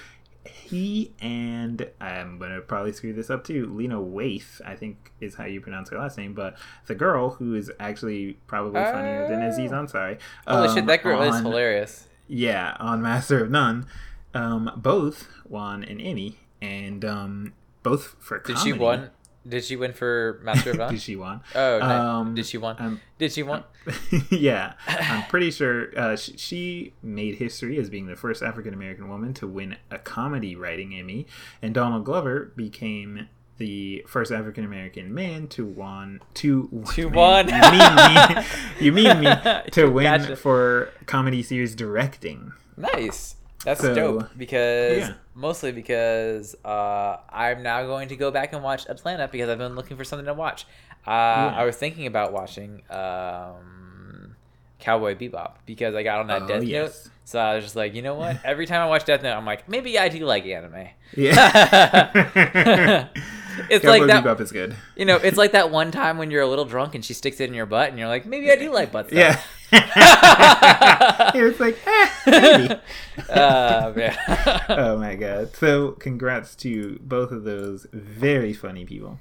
[0.65, 3.71] he and I'm gonna probably screw this up too.
[3.73, 6.57] Lena Waithe, I think is how you pronounce her last name, but
[6.87, 9.75] the girl who is actually probably funnier than Aziz Oh.
[9.75, 10.17] Ansari.
[10.47, 12.07] Holy shit, um, that girl is hilarious.
[12.27, 13.85] Yeah, on Master of None,
[14.33, 17.53] um, both won an Emmy, and um,
[17.83, 18.71] both for Did comedy.
[18.71, 19.09] she won?
[19.47, 20.91] Did she win for Master of None?
[20.93, 21.41] Did she won?
[21.53, 21.85] Oh, no.
[21.85, 22.75] Um, did she won?
[22.79, 23.63] um, did she won?
[24.31, 29.07] yeah, I'm pretty sure uh, she, she made history as being the first African American
[29.07, 31.27] woman to win a comedy writing Emmy,
[31.61, 37.47] and Donald Glover became the first African American man to won to To won.
[37.47, 38.43] You mean me?
[38.79, 39.33] You mean me
[39.71, 40.35] to win Gotcha.
[40.35, 42.51] for comedy series directing?
[42.75, 43.35] Nice.
[43.63, 45.13] That's So, dope because yeah.
[45.35, 49.75] Mostly because uh, I'm now going to go back and watch Atlanta because I've been
[49.75, 50.65] looking for something to watch.
[51.05, 54.35] Uh, I was thinking about watching um,
[54.79, 57.05] Cowboy Bebop because I got on that Oh, Death yes.
[57.05, 57.11] Note.
[57.25, 58.37] So I was just like, you know what?
[58.43, 60.87] Every time I watch Death Note, I'm like, maybe I do like anime.
[61.15, 63.07] Yeah,
[63.69, 64.23] It's Cowboy like that.
[64.23, 64.75] Bebop is good.
[64.95, 67.39] You know, it's like that one time when you're a little drunk and she sticks
[67.39, 69.17] it in your butt, and you're like, maybe I do like butt stuff.
[69.17, 69.41] Yeah.
[71.35, 72.79] it's like, eh, maybe.
[73.29, 74.17] uh, man.
[74.69, 75.55] oh my god.
[75.55, 79.19] So congrats to both of those very funny people.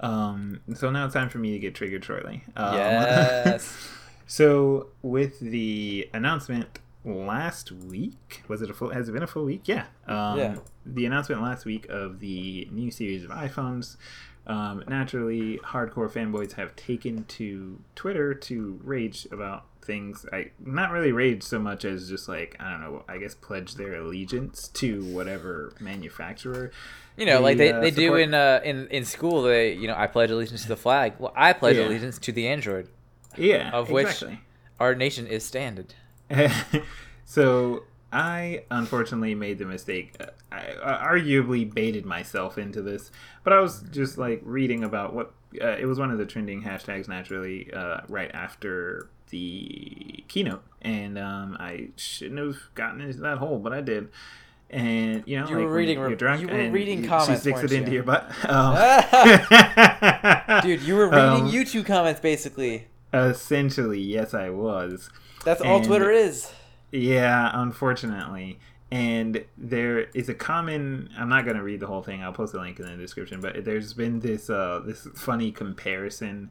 [0.00, 2.44] Um, so now it's time for me to get triggered shortly.
[2.56, 3.88] Um, yes.
[4.26, 8.90] so with the announcement last week, was it a full?
[8.90, 9.62] Has it been a full week?
[9.66, 9.86] Yeah.
[10.06, 10.56] Um, Yeah.
[10.86, 13.96] The announcement last week of the new series of iPhones.
[14.46, 20.26] Um, naturally, hardcore fanboys have taken to Twitter to rage about things.
[20.32, 23.04] I not really rage so much as just like I don't know.
[23.08, 26.72] I guess pledge their allegiance to whatever manufacturer.
[27.16, 29.42] You know, like they, uh, they do in uh in in school.
[29.42, 31.14] They you know I pledge allegiance to the flag.
[31.18, 31.86] Well, I pledge Yeah.
[31.86, 32.88] allegiance to the Android.
[33.38, 34.40] Yeah, Of which- exactly.
[34.78, 35.94] Our nation is standard.
[37.24, 40.14] so I unfortunately made the mistake.
[40.20, 43.10] uh, I, I arguably baited myself into this,
[43.42, 46.62] but I was just like reading about what uh, it was one of the trending
[46.62, 53.38] hashtags naturally uh, right after the keynote, and um, I shouldn't have gotten into that
[53.38, 54.08] hole, but I did.
[54.70, 57.42] And you know, You were like when reading- you're drunk you were reading she comments,
[57.42, 57.94] sticks it weren't into you?
[57.96, 58.30] your butt.
[58.48, 58.74] Um,
[60.62, 62.86] Dude, you were reading Um, YouTube comments basically.
[63.12, 65.10] Essentially, yes, I was.
[65.44, 66.50] That's all and- Twitter is.
[66.92, 68.58] Yeah, unfortunately.
[68.92, 72.60] And there is a common I'm not gonna read the whole thing, I'll post a
[72.60, 76.50] link in the description, but there's been this uh this funny comparison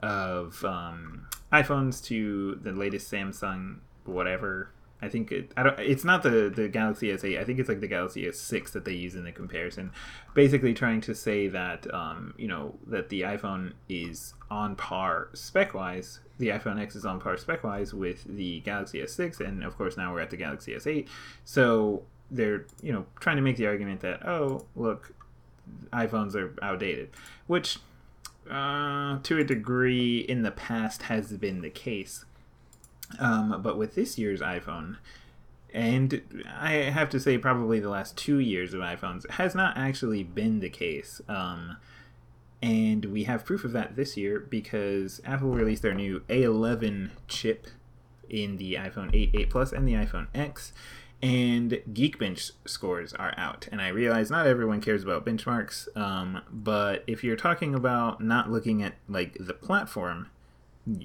[0.00, 4.70] of um iPhones to the latest Samsung whatever.
[5.00, 7.80] I think it I don't it's not the the Galaxy S8, I think it's like
[7.80, 9.90] the Galaxy S6 that they use in the comparison.
[10.34, 15.74] Basically trying to say that um, you know, that the iPhone is on par spec
[15.74, 19.76] wise the iPhone X is on par spec wise with the Galaxy S6, and of
[19.76, 21.06] course now we're at the Galaxy S8.
[21.44, 25.12] So they're you know trying to make the argument that oh look,
[25.92, 27.10] iPhones are outdated,
[27.46, 27.78] which
[28.50, 32.24] uh, to a degree in the past has been the case.
[33.18, 34.96] Um, but with this year's iPhone,
[35.72, 36.22] and
[36.58, 40.60] I have to say probably the last two years of iPhones has not actually been
[40.60, 41.20] the case.
[41.28, 41.76] Um,
[42.62, 47.66] and we have proof of that this year because Apple released their new A11 chip
[48.30, 50.72] in the iPhone 8, 8 Plus, and the iPhone X.
[51.20, 53.68] And Geekbench scores are out.
[53.70, 58.50] And I realize not everyone cares about benchmarks, um, but if you're talking about not
[58.50, 60.30] looking at like the platform,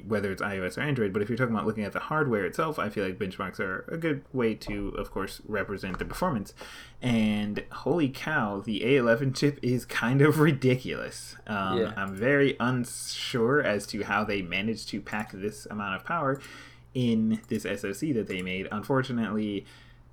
[0.07, 2.79] whether it's iOS or Android, but if you're talking about looking at the hardware itself,
[2.79, 6.53] I feel like benchmarks are a good way to, of course, represent the performance.
[6.99, 11.35] And holy cow, the A11 chip is kind of ridiculous.
[11.45, 11.93] Um, Yeah.
[11.95, 16.41] I'm very unsure as to how they managed to pack this amount of power
[16.95, 18.67] in this SoC that they made.
[18.71, 19.63] Unfortunately,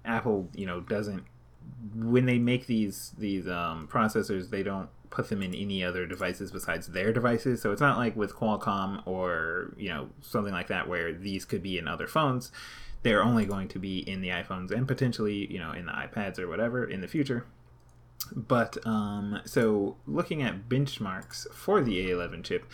[0.04, 1.24] Apple, you know, doesn't
[1.94, 6.50] when they make these these um, processors, they don't put them in any other devices
[6.50, 7.62] besides their devices.
[7.62, 11.62] So it's not like with Qualcomm or you know something like that where these could
[11.62, 12.50] be in other phones.
[13.02, 16.38] They're only going to be in the iPhones and potentially you know in the iPads
[16.38, 17.46] or whatever in the future.
[18.34, 22.64] But um, so looking at benchmarks for the A11 chip,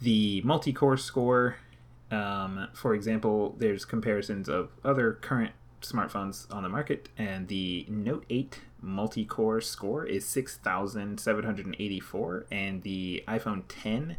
[0.00, 1.56] the multi-core score,
[2.10, 8.24] um, for example, there's comparisons of other current smartphones on the market, and the Note
[8.28, 14.16] 8 multi-core score is 6,784, and the iPhone 10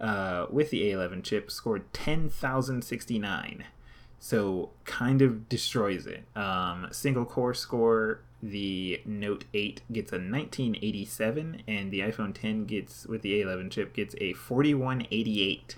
[0.00, 3.64] uh, with the A11 chip scored 10,069.
[4.18, 6.24] So kind of destroys it.
[6.36, 13.06] Um, single core score, the Note 8 gets a 1987, and the iPhone 10 gets
[13.06, 15.76] with the A11 chip gets a 4188.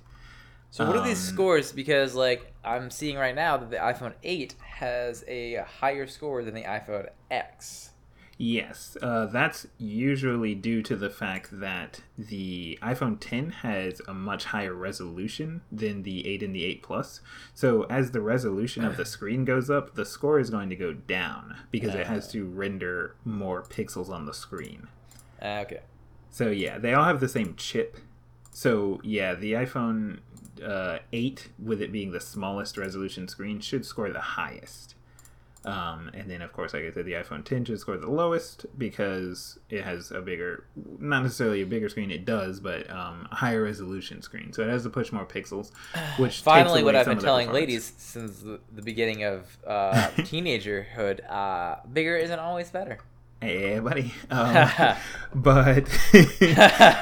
[0.70, 1.72] So what are these Um, scores?
[1.72, 6.54] Because like I'm seeing right now that the iPhone 8 has a higher score than
[6.54, 7.90] the iPhone X.
[8.36, 14.46] Yes, uh, that's usually due to the fact that the iPhone 10 has a much
[14.46, 17.20] higher resolution than the 8 and the 8 Plus.
[17.54, 20.92] So as the resolution of the screen goes up, the score is going to go
[20.92, 24.88] down because it has to render more pixels on the screen.
[25.40, 25.80] Uh, okay.
[26.30, 27.98] So yeah, they all have the same chip.
[28.50, 30.18] So yeah, the iPhone
[30.64, 34.96] uh, 8, with it being the smallest resolution screen, should score the highest.
[35.64, 38.66] Um, and then, of course, like I said, the iPhone 10 should score the lowest
[38.76, 40.66] because it has a bigger,
[40.98, 44.52] not necessarily a bigger screen, it does, but um, a higher resolution screen.
[44.52, 45.70] So it has to push more pixels,
[46.18, 51.76] which Finally, what I've been telling ladies since the, the beginning of uh, teenagerhood, uh,
[51.92, 52.98] bigger isn't always better.
[53.40, 54.12] Hey, buddy.
[54.30, 54.96] Um,
[55.34, 55.88] but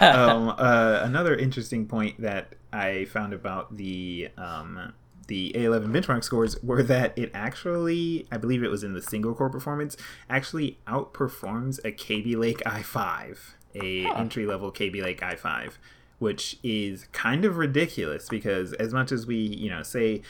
[0.03, 4.93] um, uh, another interesting point that I found about the um,
[5.33, 9.35] the A11 benchmark scores were that it actually, I believe it was in the single
[9.35, 9.97] core performance,
[10.29, 13.39] actually outperforms a Kaby Lake i5,
[13.75, 14.15] a Huh.
[14.19, 15.79] entry level Kaby Lake i5,
[16.19, 20.21] which is kind of ridiculous because as much as we, you know, say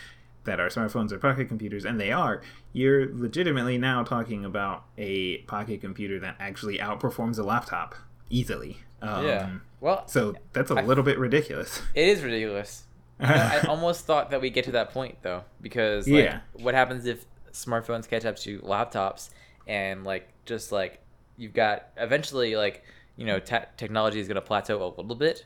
[0.44, 2.40] that our smartphones are pocket computers, and they are,
[2.72, 7.96] you're legitimately now talking about a pocket computer that actually outperforms a laptop
[8.30, 8.78] easily.
[9.00, 9.50] Um, yeah.
[9.80, 11.82] Well, So that's a I- little bit ridiculous.
[11.92, 12.84] it is ridiculous.
[13.20, 16.40] I almost thought that we get to that point though, because like, Yeah.
[16.54, 19.30] what happens if smartphones catch up to laptops
[19.66, 21.00] and like just like
[21.36, 22.82] you've got eventually like
[23.16, 25.44] you know te- technology is going to plateau a little bit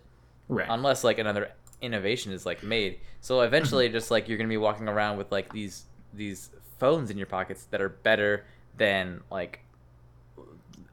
[0.48, 0.66] right.
[0.70, 1.50] unless like another
[1.82, 2.98] innovation is like made.
[3.20, 7.18] So eventually, just like you're gonna be walking around with like these these phones in
[7.18, 8.44] your pockets that are better
[8.76, 9.60] than like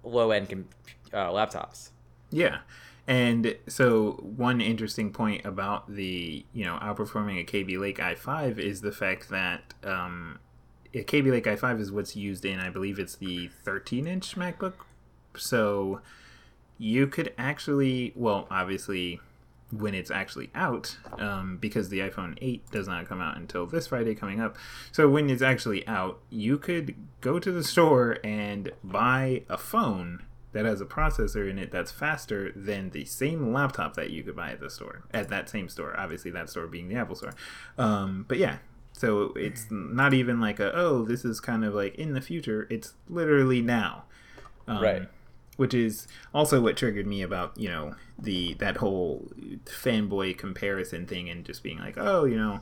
[0.03, 0.67] low end com-
[1.13, 1.89] uh, laptops.
[2.31, 2.59] Yeah.
[3.07, 8.81] And so one interesting point about the, you know, outperforming a Kaby Lake i5 is
[8.81, 10.39] the fact that um,
[10.93, 14.73] a Kaby Lake i5 is what's used in, I believe it's the 13 inch MacBook.
[15.35, 15.99] So
[16.77, 19.19] you could actually, well, obviously
[19.71, 23.87] when it's actually out, um, because the iPhone 8 does not come out until this
[23.87, 24.55] Friday coming up.
[24.91, 30.23] So when it's actually out, you could go to the store and buy a phone
[30.53, 34.35] that has a processor in it that's faster than the same laptop that you could
[34.35, 37.33] buy at the store at that same store obviously that store being the apple store.
[37.77, 38.57] Um, but yeah
[38.93, 42.67] so it's not even like a oh this is kind of like in the future
[42.69, 44.03] it's literally now.
[44.67, 45.09] Um, Right.
[45.57, 49.27] which is also what triggered me about you know the that whole
[49.65, 52.61] fanboy comparison thing and just being like oh you know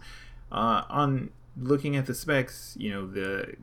[0.51, 3.55] uh, on looking at the specs you know the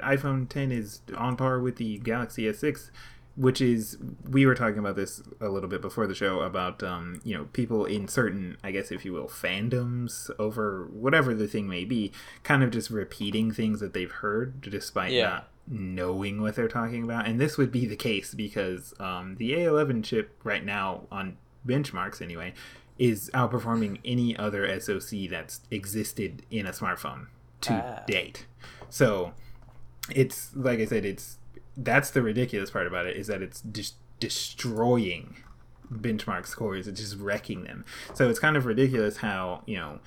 [0.00, 2.90] iphone 10 is on par with the galaxy s6
[3.38, 3.96] which is
[4.28, 7.44] we were talking about this a little bit before the show about um, you know
[7.52, 12.10] people in certain i guess if you will fandoms over whatever the thing may be
[12.42, 15.28] kind of just repeating things that they've heard despite Yeah.
[15.28, 19.52] not knowing what they're talking about and this would be the case because um, the
[19.52, 21.36] a11 chip right now on
[21.66, 22.52] benchmarks anyway
[22.98, 27.26] is outperforming any other soc that's existed in a smartphone
[27.60, 28.02] to Ah.
[28.06, 28.46] date
[28.88, 29.32] so
[30.14, 31.36] it's like i said it's
[31.80, 33.94] that's the ridiculous part about it is that it's just
[34.52, 35.36] destroying
[35.92, 39.98] benchmark scores it's just wrecking them so it's kind of ridiculous how you know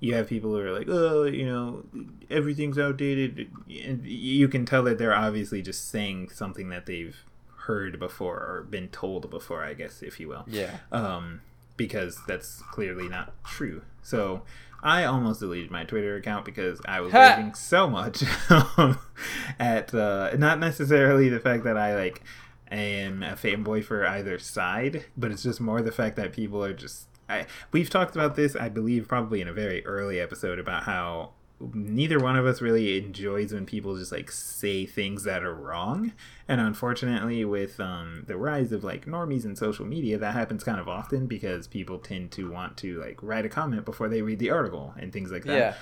[0.00, 1.82] you have people who are like oh you know
[2.30, 3.48] everything's outdated
[3.84, 7.24] and you can tell that they're obviously just saying something that they've
[7.66, 10.76] heard before or been told before i guess if you will Yeah.
[10.92, 11.40] um,
[11.76, 13.82] because that's clearly not true.
[14.02, 14.42] So
[14.84, 17.18] I almost deleted my Twitter account because I was Ha!
[17.18, 18.22] laughing so much
[19.58, 22.22] at uh, not necessarily the fact that I like
[22.70, 26.74] am a fanboy for either side, but it's just more the fact that people are
[26.74, 27.08] just.
[27.28, 31.30] I, we've talked about this, I believe, probably in a very early episode about how
[31.72, 36.12] neither one of us really enjoys when people just like say things that are wrong
[36.48, 40.80] and unfortunately with um, the rise of like normies and social media that happens kind
[40.80, 44.38] of often because people tend to want to like write a comment before they read
[44.40, 45.74] the article and things like that Yeah.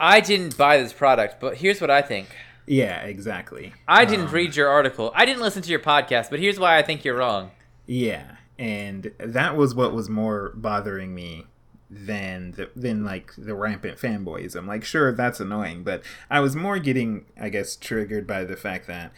[0.00, 2.28] I didn't buy this product, but here's what I think.
[2.66, 3.72] Yeah, exactly.
[3.88, 5.10] I didn't Um, read your article.
[5.14, 7.50] I didn't listen to your podcast, but here's why I think you're wrong.
[7.86, 11.46] Yeah, and that was what was more bothering me
[11.90, 14.66] than the, than like the rampant fanboyism.
[14.66, 18.86] Like, sure, that's annoying, but I was more getting, I guess, triggered by the fact
[18.88, 19.12] that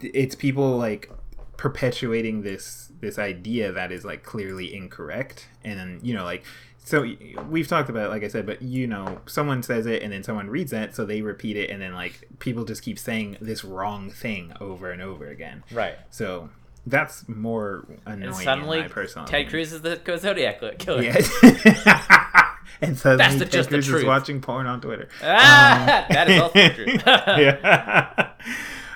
[0.00, 1.10] it's people like
[1.56, 6.44] perpetuating this this idea that is like clearly incorrect, and then you know, like.
[6.84, 7.04] So
[7.50, 10.22] we've talked about it, like I said, but you know, someone says it and then
[10.22, 13.62] someone reads that, so they repeat it, and then like people just keep saying this
[13.62, 15.64] wrong thing over and over again.
[15.70, 15.96] Right.
[16.08, 16.48] So
[16.90, 18.22] that's more annoying.
[18.28, 19.50] And suddenly, in my personal Ted opinion.
[19.50, 21.02] Cruz is the Zodiac killer.
[21.02, 21.14] Yeah.
[22.80, 25.08] and suddenly That's the- Ted just the Cruz is watching porn on Twitter.
[25.22, 26.86] Ah, that is also true.
[27.06, 28.30] yeah.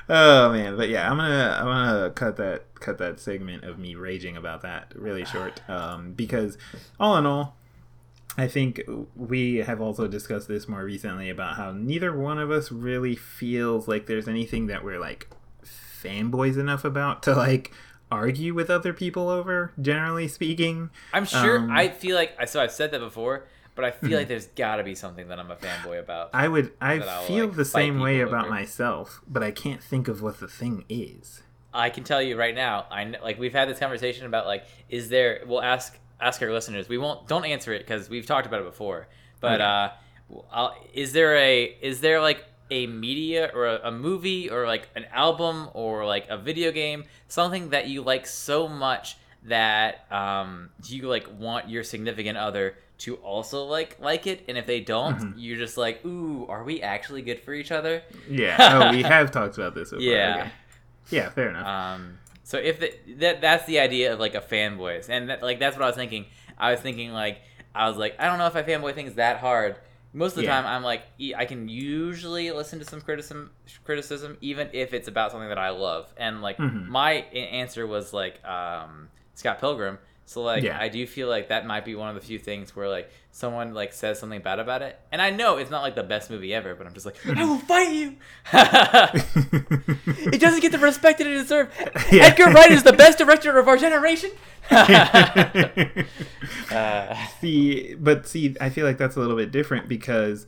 [0.09, 3.95] Oh man, but yeah, I'm gonna I'm gonna cut that cut that segment of me
[3.95, 6.59] raging about that really short, um, because
[6.99, 7.57] all in all,
[8.36, 8.82] I think
[9.14, 13.86] we have also discussed this more recently about how neither one of us really feels
[13.86, 15.28] like there's anything that we're like
[16.03, 17.73] fanboys enough about to like
[18.11, 19.73] argue with other people over.
[19.81, 21.59] Generally speaking, I'm sure.
[21.59, 22.61] Um, I feel like so.
[22.61, 23.45] I've said that before,
[23.75, 26.31] but I feel like there's got to be something that I'm a fanboy about.
[26.35, 28.51] I would I feel like, the same way about over.
[28.55, 31.43] myself, but I can't think of what the thing is.
[31.75, 32.87] I can tell you right now.
[32.91, 35.43] I like we've had this conversation about like, is there?
[35.47, 36.89] We'll ask ask our listeners.
[36.89, 37.27] We won't.
[37.29, 39.09] Don't answer it because we've talked about it before.
[39.41, 39.65] But Okay.
[39.65, 39.89] uh,
[40.53, 44.85] I'll, is there a is there like a media or a, a movie or like
[44.97, 50.70] an album or like a video game something that you like so much that um
[50.87, 55.18] you like want your significant other to also like like it and if they don't
[55.18, 55.35] Mhm.
[55.37, 58.57] you're just like ooh are we actually good for each other Yeah.
[58.61, 59.91] oh, we have talked about this.
[59.91, 60.03] Before.
[60.05, 60.37] Yeah.
[60.43, 60.51] Okay.
[61.16, 61.29] Yeah.
[61.31, 61.66] Fair enough.
[61.66, 65.59] Um, so if the, that that's the idea of like a fanboys, and that, like
[65.59, 66.27] that's what I was thinking.
[66.59, 67.41] I was thinking like
[67.75, 69.77] I was like I don't know if I fanboy things that hard.
[70.15, 70.61] Most of the Yeah.
[70.61, 71.03] time, I'm like
[71.37, 73.51] i can usually listen to some criticism,
[73.85, 76.13] criticism, even if it's about something that I love.
[76.17, 76.87] And like Mhm.
[76.89, 79.99] my answer was like um, Scott Pilgrim.
[80.25, 80.79] So like Yeah.
[80.81, 83.75] I do feel like that might be one of the few things where like someone
[83.75, 86.55] like says something bad about it, and I know it's not like the best movie
[86.55, 88.16] ever, but I'm just like I will fight you.
[88.53, 91.70] it doesn't get the respect that it deserves.
[92.12, 92.25] Yeah.
[92.25, 94.31] Edgar Wright is the best director of our generation.
[96.70, 100.47] uh, see, but see, I feel like that's a little bit different because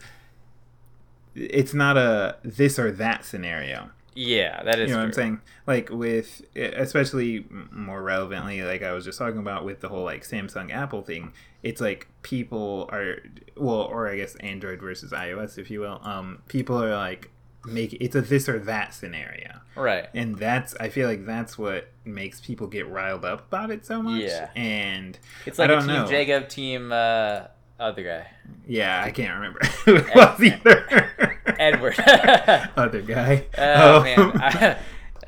[1.35, 3.91] it's not a this or that scenario.
[4.15, 5.41] Yeah, that is you know what I'm saying?
[5.67, 10.23] Like with, especially more relevantly, like I was just talking about with the whole like
[10.23, 11.33] Samsung Apple thing.
[11.63, 13.17] It's like people are,
[13.57, 16.01] well, or I guess Android versus iOS, if you will.
[16.05, 17.31] Um, people are like
[17.67, 20.07] make it's a this or that scenario, Right.
[20.13, 24.03] and that's I feel like that's what makes people get riled up about it so
[24.03, 24.21] much.
[24.25, 24.51] Yeah.
[24.55, 26.07] and It's I like a don't team know.
[26.07, 27.45] Jacob, team uh,
[27.79, 28.27] other guy,
[28.67, 31.11] yeah, I can't remember who it was either.
[31.59, 31.95] Edward.
[32.77, 33.45] other guy.
[33.59, 34.19] oh Um, man.
[34.41, 34.77] I-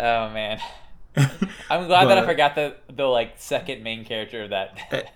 [0.00, 0.60] oh man.
[1.70, 5.10] I'm glad that I forgot the the like second main character of that.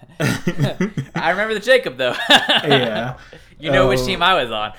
[1.14, 2.14] I remember the Jacob though.
[2.30, 3.18] Yeah.
[3.58, 4.06] You know which Oh.
[4.06, 4.72] team I was on.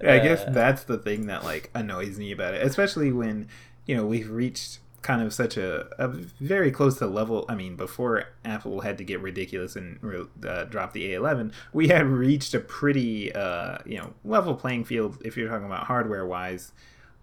[0.00, 3.48] I guess that's the thing that like annoys me about it, especially when
[3.86, 4.78] you know we've reached
[5.08, 7.46] kind of such a, a very close to level.
[7.48, 9.98] I mean, before Apple had to get ridiculous and
[10.46, 15.16] uh, drop the A11, we had reached a pretty uh, you know level playing field
[15.24, 16.72] if you're talking about hardware wise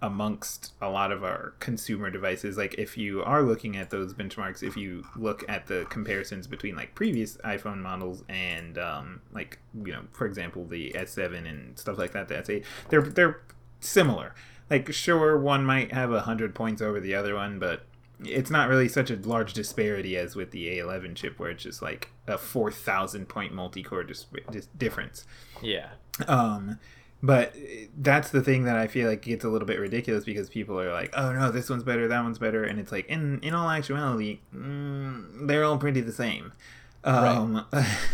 [0.02, 4.62] amongst a lot of our consumer devices like if you are looking at those benchmarks
[4.62, 9.94] if you look at the comparisons between like previous iphone models and um, like you
[9.94, 13.42] know for example the s7 and stuff like that the s8 they're they're
[13.80, 14.36] similar
[14.70, 17.86] like sure one might have a hundred points over the other one but
[18.24, 21.82] it's not really such a large disparity as with the a11 chip where it's just
[21.82, 25.26] like a 4000 point multi-core dis- dis- difference
[25.62, 25.90] Yeah.
[26.28, 26.80] um,
[27.22, 27.56] but
[27.98, 30.92] that's the thing that I feel like gets a little bit ridiculous because people are
[30.94, 33.68] like, "Oh no, this one's better, that one's better," and it's like, in in all
[33.70, 36.54] actuality, mm, they're all pretty the same.
[37.04, 37.66] Um,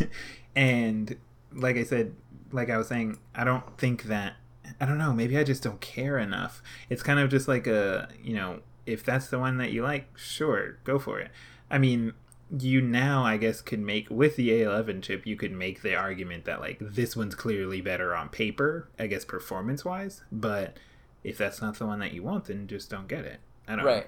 [0.55, 1.17] and
[1.53, 2.13] like I said,
[2.51, 4.35] like I was saying, I don't think that
[4.79, 5.13] I don't know.
[5.13, 6.61] Maybe I just don't care enough.
[6.89, 10.07] It's kind of just like a you know, if that's the one that you like,
[10.17, 11.29] sure, go for it.
[11.69, 12.13] I mean,
[12.59, 16.45] you now I guess could make with the A11 chip, you could make the argument
[16.45, 20.21] that like this one's clearly better on paper, I guess performance wise.
[20.31, 20.77] But
[21.23, 23.39] if that's not the one that you want, then just don't get it.
[23.67, 24.07] I don't Right.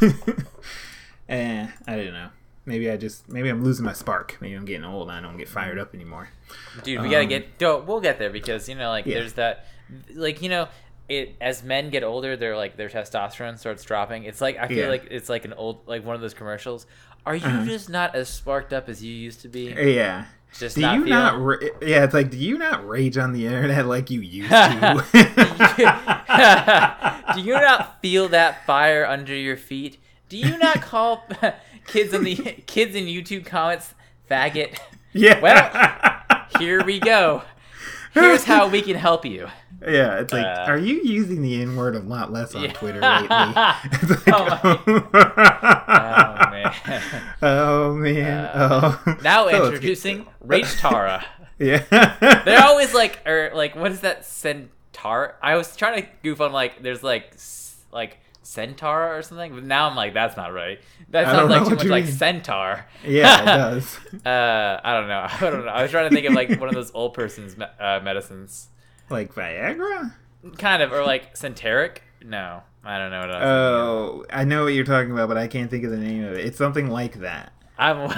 [0.00, 0.12] know.
[1.28, 2.30] eh, I don't know.
[2.68, 4.36] Maybe I just maybe I'm losing my spark.
[4.40, 5.08] Maybe I'm getting old.
[5.08, 6.28] and I don't get fired up anymore.
[6.84, 7.58] Dude, we gotta Um, get.
[7.58, 9.20] Go, we'll get there because you know, like, Yeah.
[9.20, 9.66] there's that,
[10.14, 10.68] like, you know,
[11.08, 14.24] it as men get older, they're like their testosterone starts dropping.
[14.24, 14.88] It's like I feel Yeah.
[14.88, 16.86] like it's like an old, like one of those commercials.
[17.26, 17.64] Are you Uh-huh.
[17.64, 19.74] just not as sparked up as you used to be?
[19.76, 20.26] Yeah.
[20.58, 21.40] Just Do not you feeling- not?
[21.40, 25.04] Ra- yeah, it's like, do you not rage on the internet like you used to?
[27.34, 29.98] Do you not feel that fire under your feet?
[30.28, 31.24] Do you not call
[31.88, 32.36] kids in the
[32.66, 33.94] kids in YouTube comments
[34.30, 34.78] faggot?
[35.12, 35.40] yeah.
[35.40, 36.14] Well-
[36.58, 37.42] Here we go.
[38.14, 39.48] Here's how we can help you.
[39.86, 42.72] Yeah, it's like, Uh, are you using the N word a lot less on Yeah.
[42.72, 43.28] Twitter lately?
[44.28, 44.72] Like, Oh
[46.50, 46.72] man.
[47.42, 48.44] oh man.
[48.46, 49.16] Uh, oh.
[49.22, 51.24] Now So introducing Rage Tara.
[51.58, 52.42] Yeah.
[52.44, 55.36] They're always like, or like, what is that centaur?
[55.42, 57.34] I was trying to goof on like, there's like,
[57.92, 58.18] like
[58.48, 60.80] centaur or something, but now I'm like, that's not right.
[61.10, 62.12] That I sounds like too much like mean.
[62.14, 62.86] centaur.
[63.04, 63.98] yeah, it does.
[64.24, 65.26] Uh, I don't know.
[65.30, 65.70] I don't know.
[65.70, 68.68] I was trying to think of like one of those old person's me- uh, medicines,
[69.10, 70.12] Like Viagra?
[70.56, 72.02] kind of, or like centeric.
[72.24, 73.30] No, I don't know what.
[73.30, 76.32] Oh, I know what you're talking about, but I can't think of the name of
[76.32, 76.44] it.
[76.46, 77.52] It's something like that.
[77.78, 78.08] I'm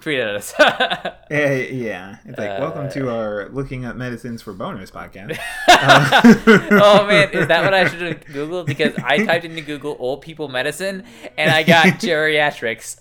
[0.00, 0.52] tweet at us.
[0.58, 2.16] Yeah, yeah.
[2.24, 5.38] It's like, welcome Uh, to our looking up medicines for boners podcast.
[6.72, 8.66] oh man, is that what I should have googled?
[8.66, 11.04] Because I typed into Google old people medicine
[11.38, 12.98] and I got geriatrics.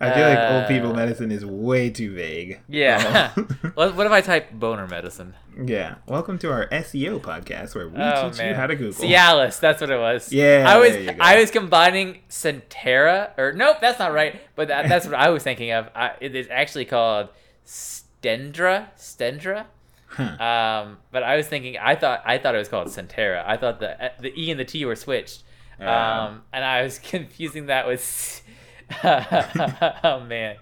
[0.00, 2.60] I feel like old people Uh, medicine is way too vague.
[2.68, 3.32] Yeah.
[3.36, 3.42] Oh.
[3.74, 5.34] what, what if I type boner medicine?
[5.64, 5.96] yeah.
[6.06, 9.04] Welcome to our SEO podcast where we Oh teach man, you how to Google.
[9.04, 10.32] Cialis, that's what it was.
[10.32, 11.16] Yeah, I was there you go.
[11.20, 14.40] I was combining Centera or nope, that's not right.
[14.56, 15.88] But that, that's what I was thinking of.
[15.94, 17.28] I, it is actually called
[17.64, 18.88] Stendra.
[18.98, 19.66] Stendra.
[20.08, 20.22] Huh.
[20.42, 23.44] Um, but I was thinking, I thought I thought it was called Centera.
[23.46, 25.44] I thought the the E and the T were switched.
[25.80, 25.86] Oh.
[25.88, 28.42] Um, and I was confusing that with.
[29.04, 30.56] oh man,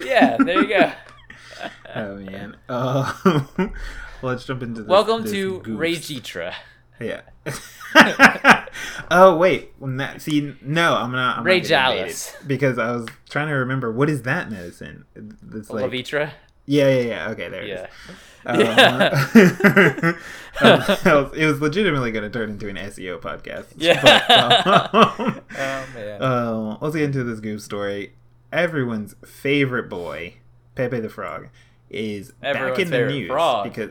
[0.00, 0.36] yeah.
[0.38, 0.92] There you go.
[1.94, 2.56] Oh man.
[2.68, 3.12] Uh,
[4.22, 4.88] let's jump into this.
[4.88, 5.76] Welcome this to goofs.
[5.76, 6.54] Ragitra.
[6.98, 7.20] Yeah.
[9.10, 9.72] oh wait,
[10.18, 11.38] see, no, I'm not.
[11.38, 12.34] I'm Rage gonna Alice.
[12.46, 15.04] because I was trying to remember what is that medicine.
[15.14, 16.32] It's like, Levitra.
[16.66, 17.28] yeah, yeah, yeah.
[17.30, 17.86] Okay, there it is.
[18.44, 20.12] Yeah.
[20.60, 20.68] Um,
[21.06, 23.68] um, it was legitimately going to turn into an SEO podcast.
[23.76, 24.00] Yeah.
[24.02, 24.30] But,
[24.94, 26.22] um, Oh man.
[26.22, 28.12] uh, let's get into this goof story.
[28.52, 30.34] Everyone's favorite boy,
[30.74, 31.48] Pepe the Frog,
[31.88, 33.64] is Everyone's back in the news frog.
[33.64, 33.90] because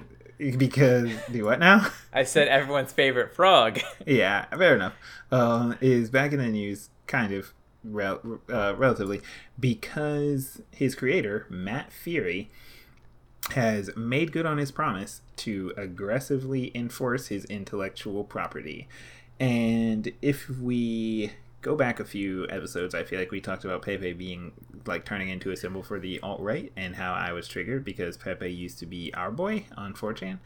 [0.57, 1.87] because do what now?
[2.13, 3.79] I said everyone's favorite frog.
[4.05, 4.93] yeah, fair enough.
[5.31, 9.21] Um, is back in the news, kind of, rel- uh, relatively,
[9.59, 12.49] because his creator Matt Furie
[13.49, 18.87] has made good on his promise to aggressively enforce his intellectual property.
[19.39, 21.31] And if we
[21.61, 24.51] go back a few episodes, I feel like we talked about Pepe being
[24.85, 28.17] like turning into a symbol for the alt right and how I was triggered because
[28.17, 30.39] Pepe used to be our boy on 4chan.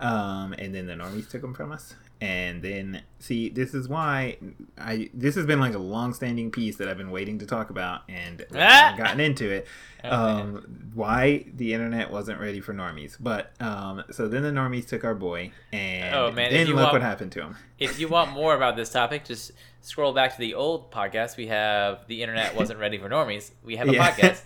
[0.00, 1.94] Um, and then the normies took him from us.
[2.24, 4.38] And then, see, this is why
[4.78, 5.10] I.
[5.12, 8.44] This has been like a long-standing piece that I've been waiting to talk about, and
[8.54, 9.66] haven't gotten into it.
[10.06, 10.10] Oh.
[10.10, 15.02] Um, why the internet wasn't ready for normies, but um, so then the normies took
[15.02, 17.56] our boy, and Oh, man, then you look want- what happened to him.
[17.78, 21.38] if you want more about this topic, just scroll back to the old podcast.
[21.38, 23.50] We have the internet wasn't ready for normies.
[23.64, 24.10] We have a Yeah.
[24.10, 24.42] podcast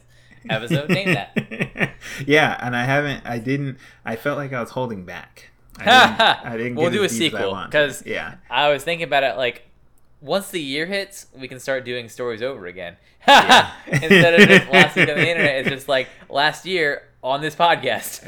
[0.49, 1.91] episode named that.
[2.25, 3.27] yeah, and I haven't.
[3.27, 3.79] I didn't.
[4.05, 5.51] I felt like I was holding back.
[5.81, 6.21] I didn't,
[6.53, 9.23] I didn't We'll do a deep as I sequel, because yeah, I was thinking about
[9.23, 9.65] it like
[10.21, 12.97] once the year hits, we can start doing stories over again.
[13.27, 17.55] Instead of just last week on the internet, it's just like last year on this
[17.55, 18.27] podcast.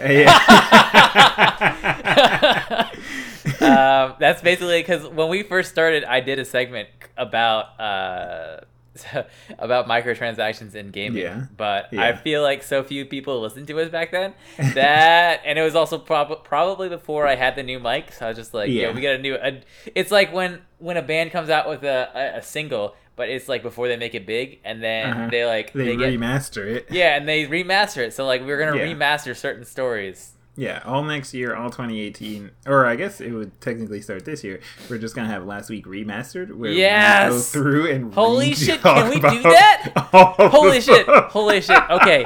[3.60, 8.60] um, that's basically because when we first started, I did a segment about uh,
[9.58, 11.22] about microtransactions in gaming.
[11.22, 11.46] Yeah.
[11.56, 12.02] But Yeah.
[12.04, 14.34] I feel like so few people listened to us back then
[14.74, 18.12] that, and it was also prob- probably before I had the new mic.
[18.12, 19.34] So I was just like, yeah, we got a new.
[19.36, 19.60] A,
[19.94, 23.48] it's like when when a band comes out with a, a, a single, but it's
[23.48, 25.28] like before they make it big, and then Uh-huh.
[25.30, 26.86] they like they, they get remaster it.
[26.90, 28.12] yeah, and they remaster it.
[28.14, 28.92] So like we're gonna Yeah.
[28.92, 30.32] remaster certain stories.
[30.60, 34.60] Yeah, all next year, all 2018, or I guess it would technically start this year.
[34.90, 37.32] We're just gonna have last week remastered, where Yes!
[37.32, 39.92] we go through and Holy shit, can we do that?
[39.96, 41.06] Holy shit!
[41.06, 41.82] Holy shit!
[41.88, 42.24] Okay,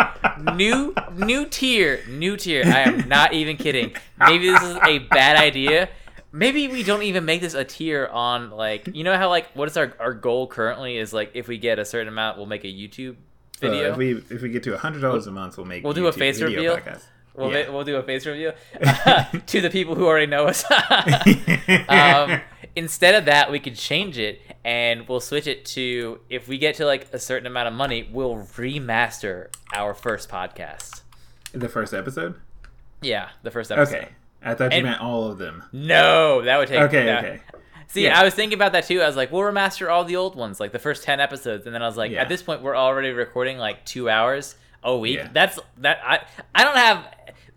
[0.55, 2.65] new new tier, new tier.
[2.67, 3.95] I am not even kidding.
[4.19, 5.89] Maybe this is a bad idea.
[6.33, 9.69] Maybe we don't even make this a tier on like you know how like what
[9.69, 12.65] is our our goal currently is like if we get a certain amount we'll make
[12.65, 13.93] a YouTube Uh, video.
[13.93, 16.13] if we if we get to hundred dollars a month, we'll make We'll do a
[16.13, 16.77] face video reveal?
[16.79, 17.05] podcast.
[17.35, 17.69] We'll, Yeah.
[17.71, 18.53] we'll do a face review
[19.47, 20.65] to the people who already know us.
[21.89, 22.41] um,
[22.77, 26.77] instead of that, we could change it and we'll switch it to if we get
[26.77, 31.03] to like a certain amount of money, we'll remaster our first podcast.
[31.53, 32.35] the first episode.
[33.03, 33.95] Yeah, the first episode.
[33.97, 34.09] Okay,
[34.43, 35.65] I thought you And- meant all of them.
[35.73, 36.81] No, that would take.
[36.81, 37.41] Okay, that- okay.
[37.87, 38.19] See, Yeah.
[38.19, 39.03] I was thinking about that too.
[39.03, 41.75] I was like, we'll remaster all the old ones, like the first ten episodes, and
[41.75, 42.23] then I was like, Yeah.
[42.23, 45.17] at this point, we're already recording like two hours a week.
[45.17, 45.29] Yeah.
[45.33, 45.99] That's that.
[46.05, 46.21] I
[46.55, 47.07] I don't have.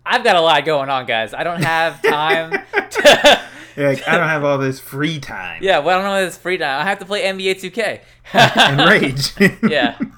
[0.05, 1.33] I've got a lot going on, guys.
[1.33, 3.41] I don't have time to.
[3.75, 5.61] Like, I don't have all this free time.
[5.61, 6.81] Yeah, well, I don't know this free time.
[6.81, 7.99] I have to play NBA 2K.
[8.33, 9.33] And rage.
[9.69, 9.99] yeah.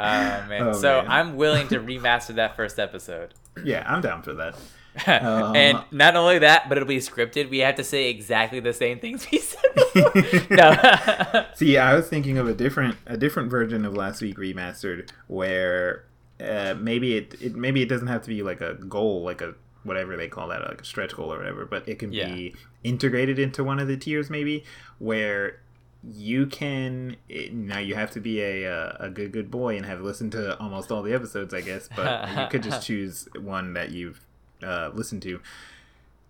[0.00, 0.62] Oh man.
[0.62, 1.10] Oh, so man.
[1.10, 3.34] I'm willing to remaster that first episode.
[3.64, 4.56] yeah, I'm down for that.
[5.06, 7.50] Um, and not only that, but it'll be scripted.
[7.50, 10.12] We have to say exactly the same things we said before.
[10.56, 11.46] no.
[11.54, 16.04] See, I was thinking of a different a different version of last week remastered where
[16.40, 19.54] uh, maybe it, it maybe it doesn't have to be like a goal, like a
[19.84, 22.54] whatever they call that, like a stretch goal or whatever, but it can be
[22.84, 24.64] integrated into one of the tiers maybe
[24.98, 25.60] where
[26.04, 29.84] you can it, now you have to be a, uh, a good good boy and
[29.84, 33.72] have listened to almost all the episodes i guess but you could just choose one
[33.72, 34.20] that you've
[34.62, 35.40] uh, listened to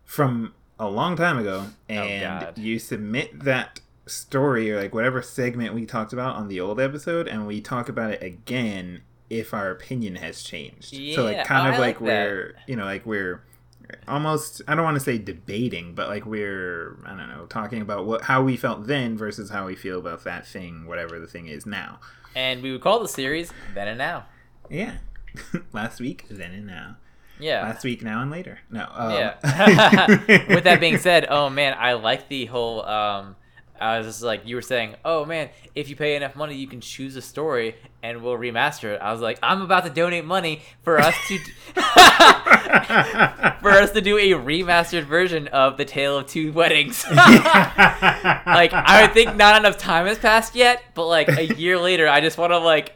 [0.05, 2.59] from a long time ago and God.
[2.59, 7.28] you submit that story or like whatever segment we talked about on the old episode
[7.28, 11.70] and we talk about it again if our opinion has changed so like kind oh,
[11.72, 13.42] of like, like we're you know like we're
[14.06, 18.06] almost i don't want to say debating but like we're i don't know talking about
[18.06, 21.46] what how we felt then versus how we feel about that thing whatever the thing
[21.46, 21.98] is now
[22.34, 24.26] and we would call the series Then and Now.
[24.70, 24.98] yeah
[25.72, 26.96] last week then and now
[27.38, 27.62] Yeah.
[27.62, 29.34] last week now and later no um, Yeah.
[30.55, 32.84] With that being said, oh man, I like the whole.
[32.84, 33.36] Um,
[33.80, 36.66] I was just like, you were saying, oh man, if you pay enough money, you
[36.66, 39.00] can choose a story and we'll remaster it.
[39.00, 41.38] I was like, I'm about to donate money for us to
[43.60, 47.05] for us to do a remastered version of the Tale of Two Weddings.
[47.10, 52.09] like, I would think not enough time has passed yet, but like a year later,
[52.09, 52.92] I just want to like,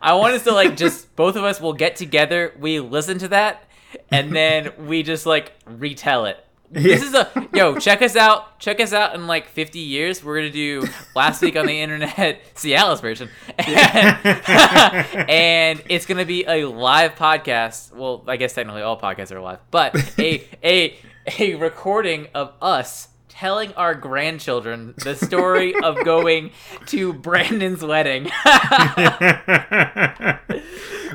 [0.00, 3.28] I want us to like just both of us will get together, we listen to
[3.28, 3.64] that,
[4.10, 6.44] and then we just like retell it.
[6.72, 7.76] This is a yo.
[7.78, 8.60] Check us out.
[8.60, 10.22] Check us out in like 50 years.
[10.22, 10.84] We're gonna do
[11.16, 13.28] last week on the internet Cialis version,
[15.28, 17.92] and it's gonna be a live podcast.
[17.92, 20.96] Well, I guess technically all podcasts are live, but a a
[21.40, 26.52] a recording of us telling our grandchildren the story of going
[26.86, 28.24] to Brandon's wedding.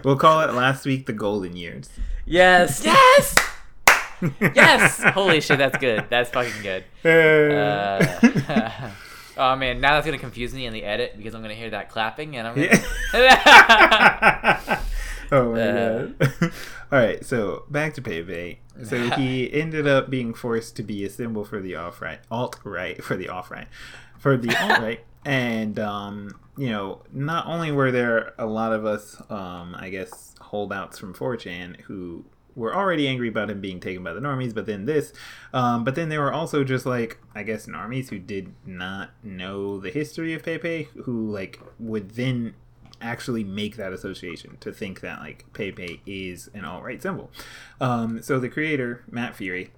[0.03, 1.89] we'll call it last week the golden years
[2.25, 3.35] yes, yes,
[4.39, 5.01] yes.
[5.03, 6.05] Holy shit, that's good.
[6.09, 6.83] That's fucking good.
[7.05, 8.89] Uh,
[9.37, 11.89] oh man, now that's gonna confuse me in the edit because I'm gonna hear that
[11.89, 12.81] clapping and I'm gonna.
[15.31, 16.05] oh my Uh.
[16.05, 16.31] god.
[16.91, 18.59] All right, so back to Pepe.
[18.83, 22.59] So he ended up being forced to be a symbol for the alt right, alt
[22.63, 23.67] right for the off right,
[24.19, 28.85] for the alt right, and um, you know, not only were there a lot of
[28.85, 32.23] us, um, I guess, holdouts from 4chan who
[32.55, 35.11] were already angry about him being taken by the normies, but then this,
[35.53, 39.79] um, but then there were also just like I guess normies who did not know
[39.79, 42.55] the history of Pepe, who like would then
[43.01, 47.31] actually make that association to think that like Pepe is an alt right symbol.
[47.79, 49.69] Um, so the creator Matt Furie,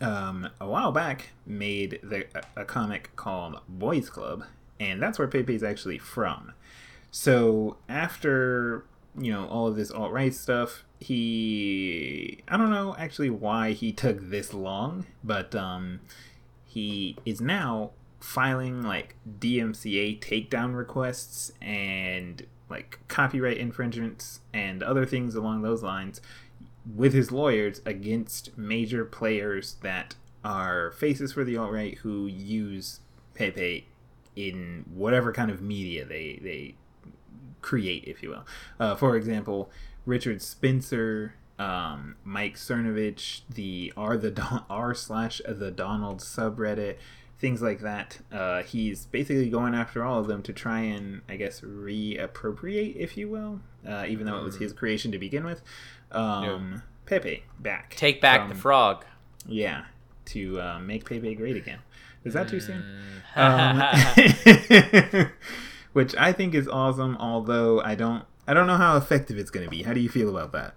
[0.00, 4.44] um, a while back made the a, comic called Boys Club,
[4.80, 6.52] and that's where Pepe is actually from.
[7.10, 8.84] So after
[9.16, 13.92] you know all of this alt right stuff, he I don't know actually why he
[13.92, 16.00] took this long, but um,
[16.64, 17.90] he is now
[18.20, 26.22] filing like DMCA takedown requests and like copyright infringements and other things along those lines
[26.96, 33.00] with his lawyers against major players that are faces for the alt right who use
[33.34, 33.86] Pepe
[34.36, 36.76] in whatever kind of media they they
[37.60, 38.46] create, if you will.
[38.78, 39.70] Uh, for example,
[40.06, 46.96] Richard Spencer, um, Mike Cernovich, the R the Don- R slash the Donald subreddit,
[47.38, 48.18] things like that.
[48.32, 53.16] Uh, he's basically going after all of them to try and, I guess, reappropriate, if
[53.16, 55.62] you will, uh, even though it was his creation to begin with.
[56.10, 57.94] Um, Pepe back.
[57.96, 59.04] Take back the frog.
[59.46, 59.84] Yeah,
[60.26, 61.80] to uh, make Pepe great again.
[62.24, 62.82] Is that too soon?
[62.82, 63.10] Mm.
[63.36, 65.30] Um,
[65.92, 67.16] which I think is awesome.
[67.18, 69.82] Although I don't, I don't know how effective it's going to be.
[69.82, 70.74] How do you feel about that?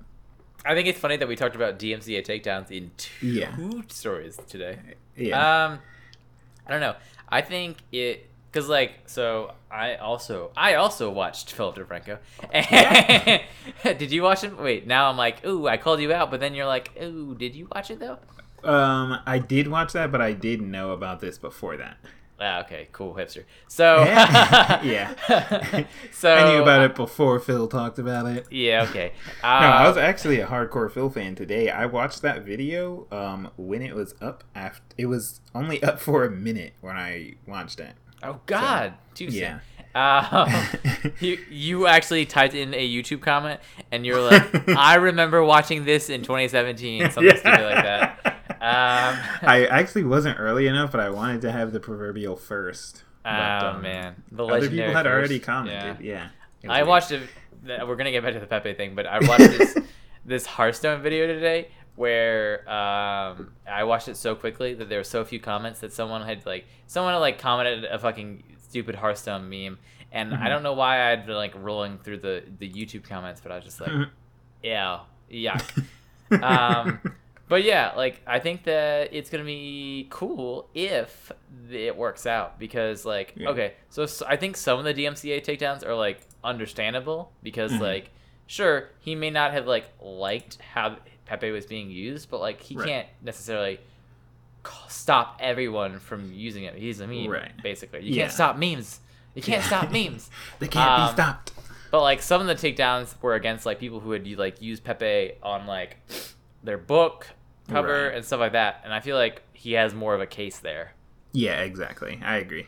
[0.65, 3.55] I think it's funny that we talked about DMCA takedowns in two Yeah.
[3.87, 4.77] stories today.
[5.15, 5.79] Yeah, Um,
[6.65, 6.95] I don't know.
[7.29, 12.19] I think it because like so I also I also watched Philip DeFranco.
[13.97, 14.57] did you watch it?
[14.57, 17.55] Wait, now I'm like, ooh, I called you out, but then you're like, ooh, did
[17.55, 18.17] you watch it though?
[18.63, 21.97] um, I did watch that, but I did know about this before that.
[22.39, 23.45] Ah, okay, cool hipster.
[23.67, 25.13] So Yeah.
[26.11, 28.47] so I knew about it before Phil talked about it.
[28.51, 29.13] Yeah, okay.
[29.43, 31.69] No, I was actually a hardcore Phil fan today.
[31.69, 34.43] I watched that video um, when it was up.
[34.53, 37.93] After it was only up for a minute when I watched it.
[38.23, 39.59] oh God, too yeah.
[39.59, 39.61] soon.
[39.95, 40.51] Um,
[41.19, 43.59] you you actually typed in a YouTube comment
[43.91, 48.16] and you're like, I remember watching this in 2017, something stupid like that.
[48.61, 49.19] Um,
[49.49, 53.03] I actually wasn't early enough, but I wanted to have the proverbial first.
[53.23, 56.03] But, oh um, man, the Other people had already commented.
[56.05, 56.29] Yeah.
[56.63, 56.71] Yeah.
[56.71, 56.87] I weird.
[56.87, 57.21] watched a.
[57.85, 59.77] We're gonna get back to the Pepe thing, but I watched this
[60.25, 65.25] this Hearthstone video today where um, I watched it so quickly that there were so
[65.25, 69.77] few comments that someone had like someone had like commented a fucking stupid Hearthstone meme,
[70.11, 70.49] and I Mhm.
[70.49, 73.65] don't know why I'd been like rolling through the the YouTube comments, but I was
[73.65, 73.91] just like,
[74.63, 74.99] yeah,
[75.31, 75.83] yuck.
[76.41, 76.99] um,
[77.49, 81.31] but yeah, like I think that it's gonna be cool if
[81.71, 83.49] it works out because like Yeah.
[83.49, 87.79] okay, so, I think some of the DMCA takedowns are like understandable because Mhm.
[87.81, 88.09] like
[88.47, 92.75] sure he may not have like liked how Pepe was being used, but like he
[92.75, 92.87] Right.
[92.87, 93.79] can't necessarily
[94.89, 96.75] stop everyone from using it.
[96.75, 97.51] He's a meme, Right.
[97.63, 98.03] basically.
[98.03, 98.23] You Yeah.
[98.23, 98.99] can't stop memes.
[99.35, 99.67] You can't Yeah.
[99.67, 100.29] stop memes.
[100.59, 101.51] They can't Um, be stopped.
[101.91, 105.33] But like some of the takedowns were against like people who had like used Pepe
[105.41, 105.97] on like
[106.63, 107.27] their book
[107.67, 108.15] cover Right.
[108.15, 110.93] and stuff like that, and I feel like he has more of a case there.
[111.33, 112.19] Yeah, exactly.
[112.23, 112.67] I agree.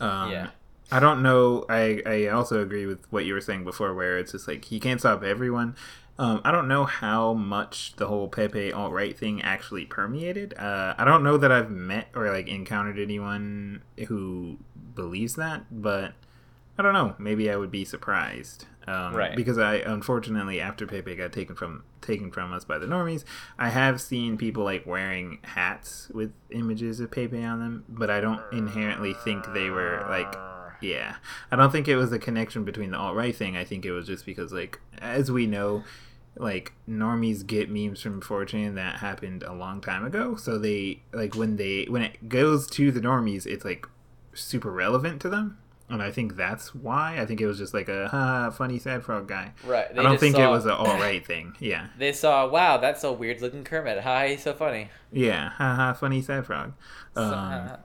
[0.00, 0.50] Um, Yeah.
[0.92, 1.66] I don't know.
[1.68, 4.80] I, I also agree with what you were saying before, where it's just like he
[4.80, 5.76] can't stop everyone.
[6.18, 10.52] Um, I don't know how much the whole Pepe alt right thing actually permeated.
[10.58, 14.58] Uh, I don't know that I've met or like encountered anyone who
[14.94, 16.12] believes that, but
[16.80, 17.14] I don't know.
[17.18, 18.64] Maybe I would be surprised.
[18.86, 19.36] Um, Right.
[19.36, 23.24] Because I unfortunately after Pepe got taken from taken from us by the normies,
[23.58, 28.22] I have seen people like wearing hats with images of Pepe on them, but I
[28.22, 30.34] don't inherently think they were like
[30.80, 31.16] yeah.
[31.50, 33.58] I don't think it was a connection between the alt right thing.
[33.58, 35.84] I think it was just because like as we know,
[36.36, 40.34] like normies get memes from 4chan that happened a long time ago.
[40.36, 43.86] So they like when they when it goes to the normies, it's like
[44.32, 45.58] super relevant to them.
[45.90, 47.18] And I think that's why.
[47.20, 49.52] I think it was just like a ha, funny sad frog guy.
[49.64, 49.86] Right.
[49.90, 51.54] I don't think it was an all right thing.
[51.58, 51.88] Yeah.
[51.98, 54.00] They saw, wow, that's a weird looking Kermit.
[54.02, 54.88] Hi, he's so funny.
[55.12, 55.50] Yeah.
[55.50, 56.72] Ha ha funny sad frog.
[57.14, 57.76] So, Um, uh,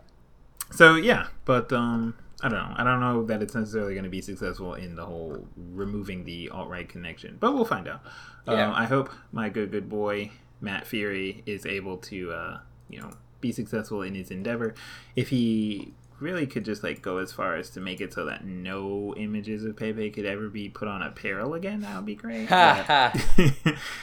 [0.72, 2.74] So yeah, but um, I don't know.
[2.78, 6.50] I don't know that it's necessarily going to be successful in the whole removing the
[6.50, 8.02] alt right connection, but we'll find out.
[8.48, 8.68] Yeah.
[8.68, 12.60] Um, I hope my good good boy Matt Furie is able to uh,
[12.90, 13.12] you know
[13.42, 14.76] be successful in his endeavor.
[15.16, 18.46] If he really could just like go as far as to make it so that
[18.46, 22.48] no images of Pepe could ever be put on apparel again, that would be great.
[22.50, 23.16] But-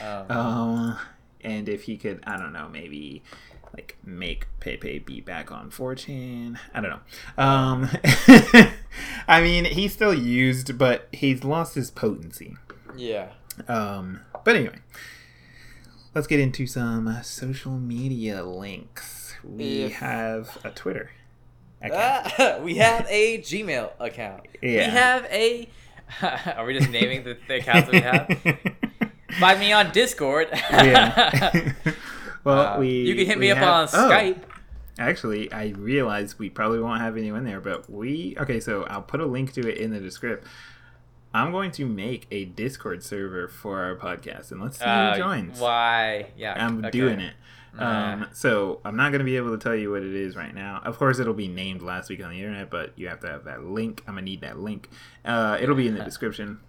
[0.01, 0.97] um, um,
[1.41, 3.23] and if he could, I don't know, maybe
[3.73, 6.57] like make Pepe be back on 4chan.
[6.73, 7.43] I don't know.
[7.43, 7.89] Um,
[9.27, 12.55] I mean, he's still used, but he's lost his potency.
[12.95, 13.29] yeah.
[13.67, 14.77] Um, but anyway,
[16.15, 19.35] let's get into some social media links.
[19.43, 21.11] We If- have a Twitter.
[21.83, 22.33] Account.
[22.39, 24.41] Ah, we have a Gmail account.
[24.61, 24.69] Yeah.
[24.87, 25.69] We have a.
[26.57, 28.27] Are we just naming the, the accounts we have?
[29.39, 30.47] Find me on Discord.
[30.53, 31.73] yeah.
[32.43, 34.09] well, Uh, we you can hit me up have- on oh.
[34.09, 34.39] Skype.
[34.99, 38.59] Actually, I realize we probably won't have anyone there, but we okay.
[38.59, 40.47] So I'll put a link to it in the description.
[41.33, 45.19] I'm going to make a Discord server for our podcast, and let's see Uh, who
[45.19, 45.59] joins.
[45.59, 46.27] Why?
[46.37, 46.63] Yeah.
[46.63, 46.91] I'm okay.
[46.91, 47.33] doing it.
[47.77, 50.53] Um, so I'm not going to be able to tell you what it is right
[50.53, 50.81] now.
[50.85, 53.45] Of course, it'll be named last week on the internet, but you have to have
[53.45, 54.03] that link.
[54.07, 54.89] I'm gonna need that link.
[55.25, 56.59] Uh, it'll be in the description.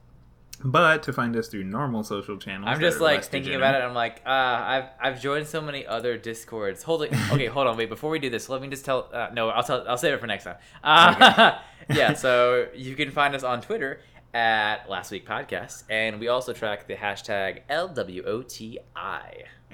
[0.63, 3.79] But to find us through normal social channels, I'm just like thinking about it.
[3.79, 6.83] I'm like, uh, I've I've joined so many other discords.
[6.85, 7.13] Hold it.
[7.33, 7.77] Okay, hold on.
[7.77, 9.11] Wait, before we do this, let me just tell.
[9.13, 9.87] Uh, no, I'll tell.
[9.89, 10.57] I'll save it for next time.
[10.83, 11.59] Uh,
[11.91, 12.15] yeah.
[12.15, 14.01] So you can find us on Twitter
[14.33, 18.79] at Last Week Podcast, and we also track the hashtag LWOTI.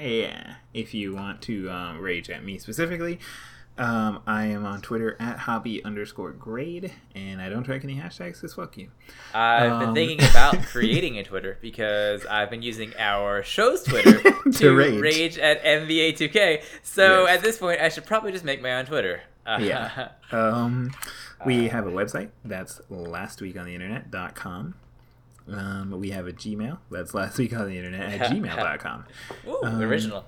[0.01, 3.18] Yeah, if you want to um, rage at me specifically,
[3.78, 8.35] um, I am on Twitter at hobby underscore grade, and I don't track any hashtags
[8.36, 8.90] because fuck you.
[9.35, 14.20] I've Um, been thinking about creating a Twitter because I've been using our show's Twitter
[14.52, 15.01] to, rage.
[15.01, 15.39] rage.
[15.39, 16.62] at NBA 2K.
[16.82, 17.36] So Yes.
[17.39, 19.22] at this point, I should probably just make my own Twitter.
[19.47, 20.09] Uh, Yeah.
[20.32, 20.93] Um,
[21.44, 24.74] we have a website that's lastweekontheinternet.com.
[25.51, 29.05] Um, we have a Gmail that's last week on the internet at gmail.com.
[29.48, 30.24] Ooh, Um, original.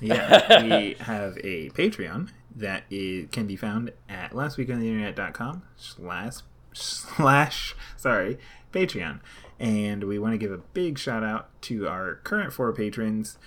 [0.00, 6.34] Yeah, we have a Patreon that is, can be found at lastweekontheinternet.com slash
[6.72, 8.38] slash sorry
[8.72, 9.20] Patreon,
[9.60, 13.38] and we want to give a big shout out to our current four patrons: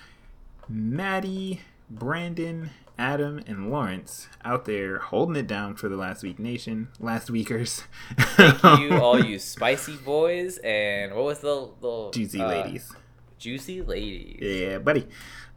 [0.68, 6.88] Maddie, Brandon, Adam, and Lawrence out there holding it down for the last week nation,
[6.98, 7.82] last weekers.
[8.18, 12.92] Thank you, all you spicy boys, and what was the the Juicy uh, ladies.
[13.38, 14.38] Juicy ladies.
[14.40, 15.06] Yeah, buddy.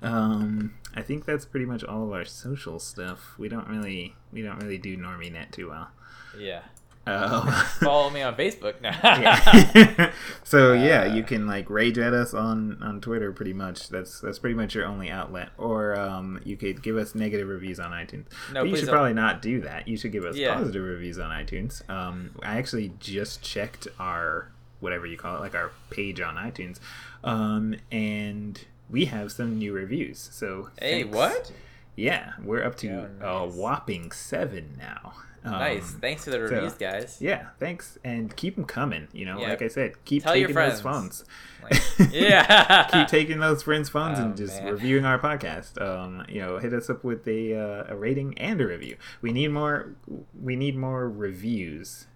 [0.01, 3.35] Um, I think that's pretty much all of our social stuff.
[3.37, 5.89] We don't really, we don't really do normie net too well.
[6.37, 6.61] Yeah.
[7.81, 8.97] Follow me on Facebook now.
[9.03, 10.11] yeah.
[10.43, 13.31] so yeah, Uh, you can like rage at us on on Twitter.
[13.31, 15.49] Pretty much, that's that's pretty much your only outlet.
[15.57, 18.25] Or um, you could give us negative reviews on iTunes.
[18.53, 18.93] No, but you should don't.
[18.95, 19.87] probably not do that.
[19.87, 20.55] You should give us Yeah.
[20.55, 21.87] positive reviews on iTunes.
[21.89, 26.79] Um, I actually just checked our whatever you call it, like our page on iTunes,
[27.23, 30.29] um, and we have some new reviews.
[30.31, 31.15] So hey, thanks.
[31.17, 31.51] what?
[31.95, 35.13] Yeah, we're up to Oh, a whopping seven now.
[35.43, 35.91] Um, nice.
[35.91, 37.17] Thanks for the so- reviews, guys.
[37.21, 39.07] yeah, thanks, and keep them coming.
[39.13, 39.49] You know, Yeah.
[39.49, 40.81] like I said, keep Tell taking those friends.
[40.81, 41.25] phones.
[41.63, 42.87] Like, yeah.
[42.91, 44.73] keep taking those friends' phones Oh, and just man.
[44.73, 45.81] reviewing our podcast.
[45.81, 48.97] Um, you know, hit us up with a uh, a rating and a review.
[49.21, 49.95] We need more.
[50.41, 52.07] We need more reviews.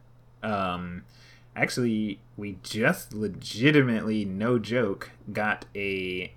[0.42, 1.04] Um,
[1.56, 6.34] actually, we just legitimately, no joke, got a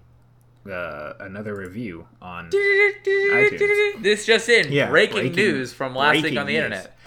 [0.70, 4.02] uh, another review on iTunes.
[4.02, 4.72] This just in.
[4.72, 6.64] Yeah, breaking, breaking- news from last week on the news.
[6.64, 6.98] internet.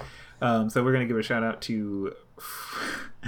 [0.41, 2.13] Um, so we're gonna give a shout out to.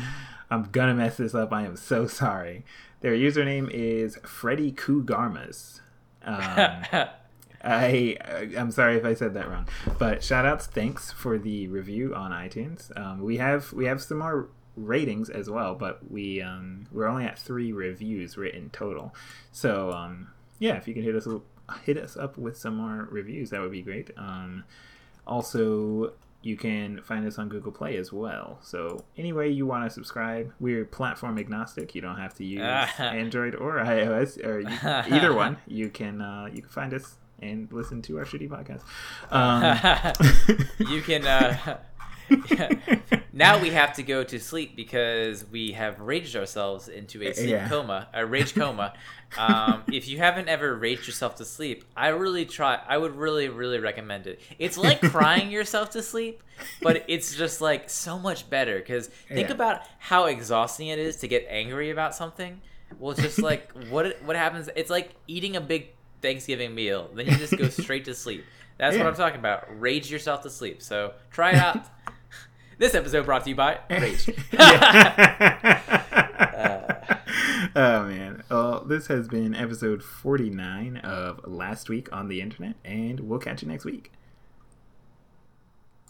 [0.49, 1.51] I'm gonna mess this up.
[1.53, 2.65] I am so sorry.
[3.01, 5.79] Their username is Freddy Kugarmas.
[6.23, 6.83] Um,
[7.63, 8.15] I
[8.55, 9.67] I'm sorry if I said that wrong,
[9.97, 12.95] but shout outs, thanks for the review on iTunes.
[12.95, 17.25] Um, we have we have some more ratings as well, but we um, we're only
[17.25, 19.13] at three reviews written total.
[19.51, 20.29] So um,
[20.59, 21.27] yeah, if you can hit us
[21.85, 24.11] hit us up with some more reviews, that would be great.
[24.17, 24.63] Um,
[25.25, 28.59] also, you can find us on Google Play as well.
[28.61, 31.93] So any way you want to subscribe, we're platform agnostic.
[31.93, 32.61] You don't have to use
[32.99, 35.57] Android or iOS or you, either one.
[35.67, 38.81] You can uh, you can find us and listen to our shitty podcast.
[39.31, 41.25] Um, you can.
[41.25, 41.77] Uh,
[43.33, 47.49] now we have to go to sleep because we have raged ourselves into a sleep
[47.49, 47.67] Yeah.
[47.69, 48.93] coma, a rage coma.
[49.37, 52.79] Um, if you haven't ever raged yourself to sleep, I really try.
[52.87, 54.39] I would really, really recommend it.
[54.59, 56.43] It's like crying yourself to sleep,
[56.81, 58.77] but it's just like so much better.
[58.77, 59.53] Because think Yeah.
[59.53, 62.61] about how exhausting it is to get angry about something.
[62.99, 64.69] Well, it's just like what what happens.
[64.75, 65.89] It's like eating a big
[66.21, 68.43] Thanksgiving meal, then you just go straight to sleep.
[68.77, 69.79] That's what I'm talking about.
[69.79, 70.81] Rage yourself to sleep.
[70.81, 71.85] So try it out.
[72.81, 74.29] This episode brought to you by Rage.
[76.61, 76.93] Uh.
[77.75, 78.43] oh man.
[78.49, 83.61] Well, this has been episode 49 of Last Week on the Internet, and we'll catch
[83.61, 84.11] you next week.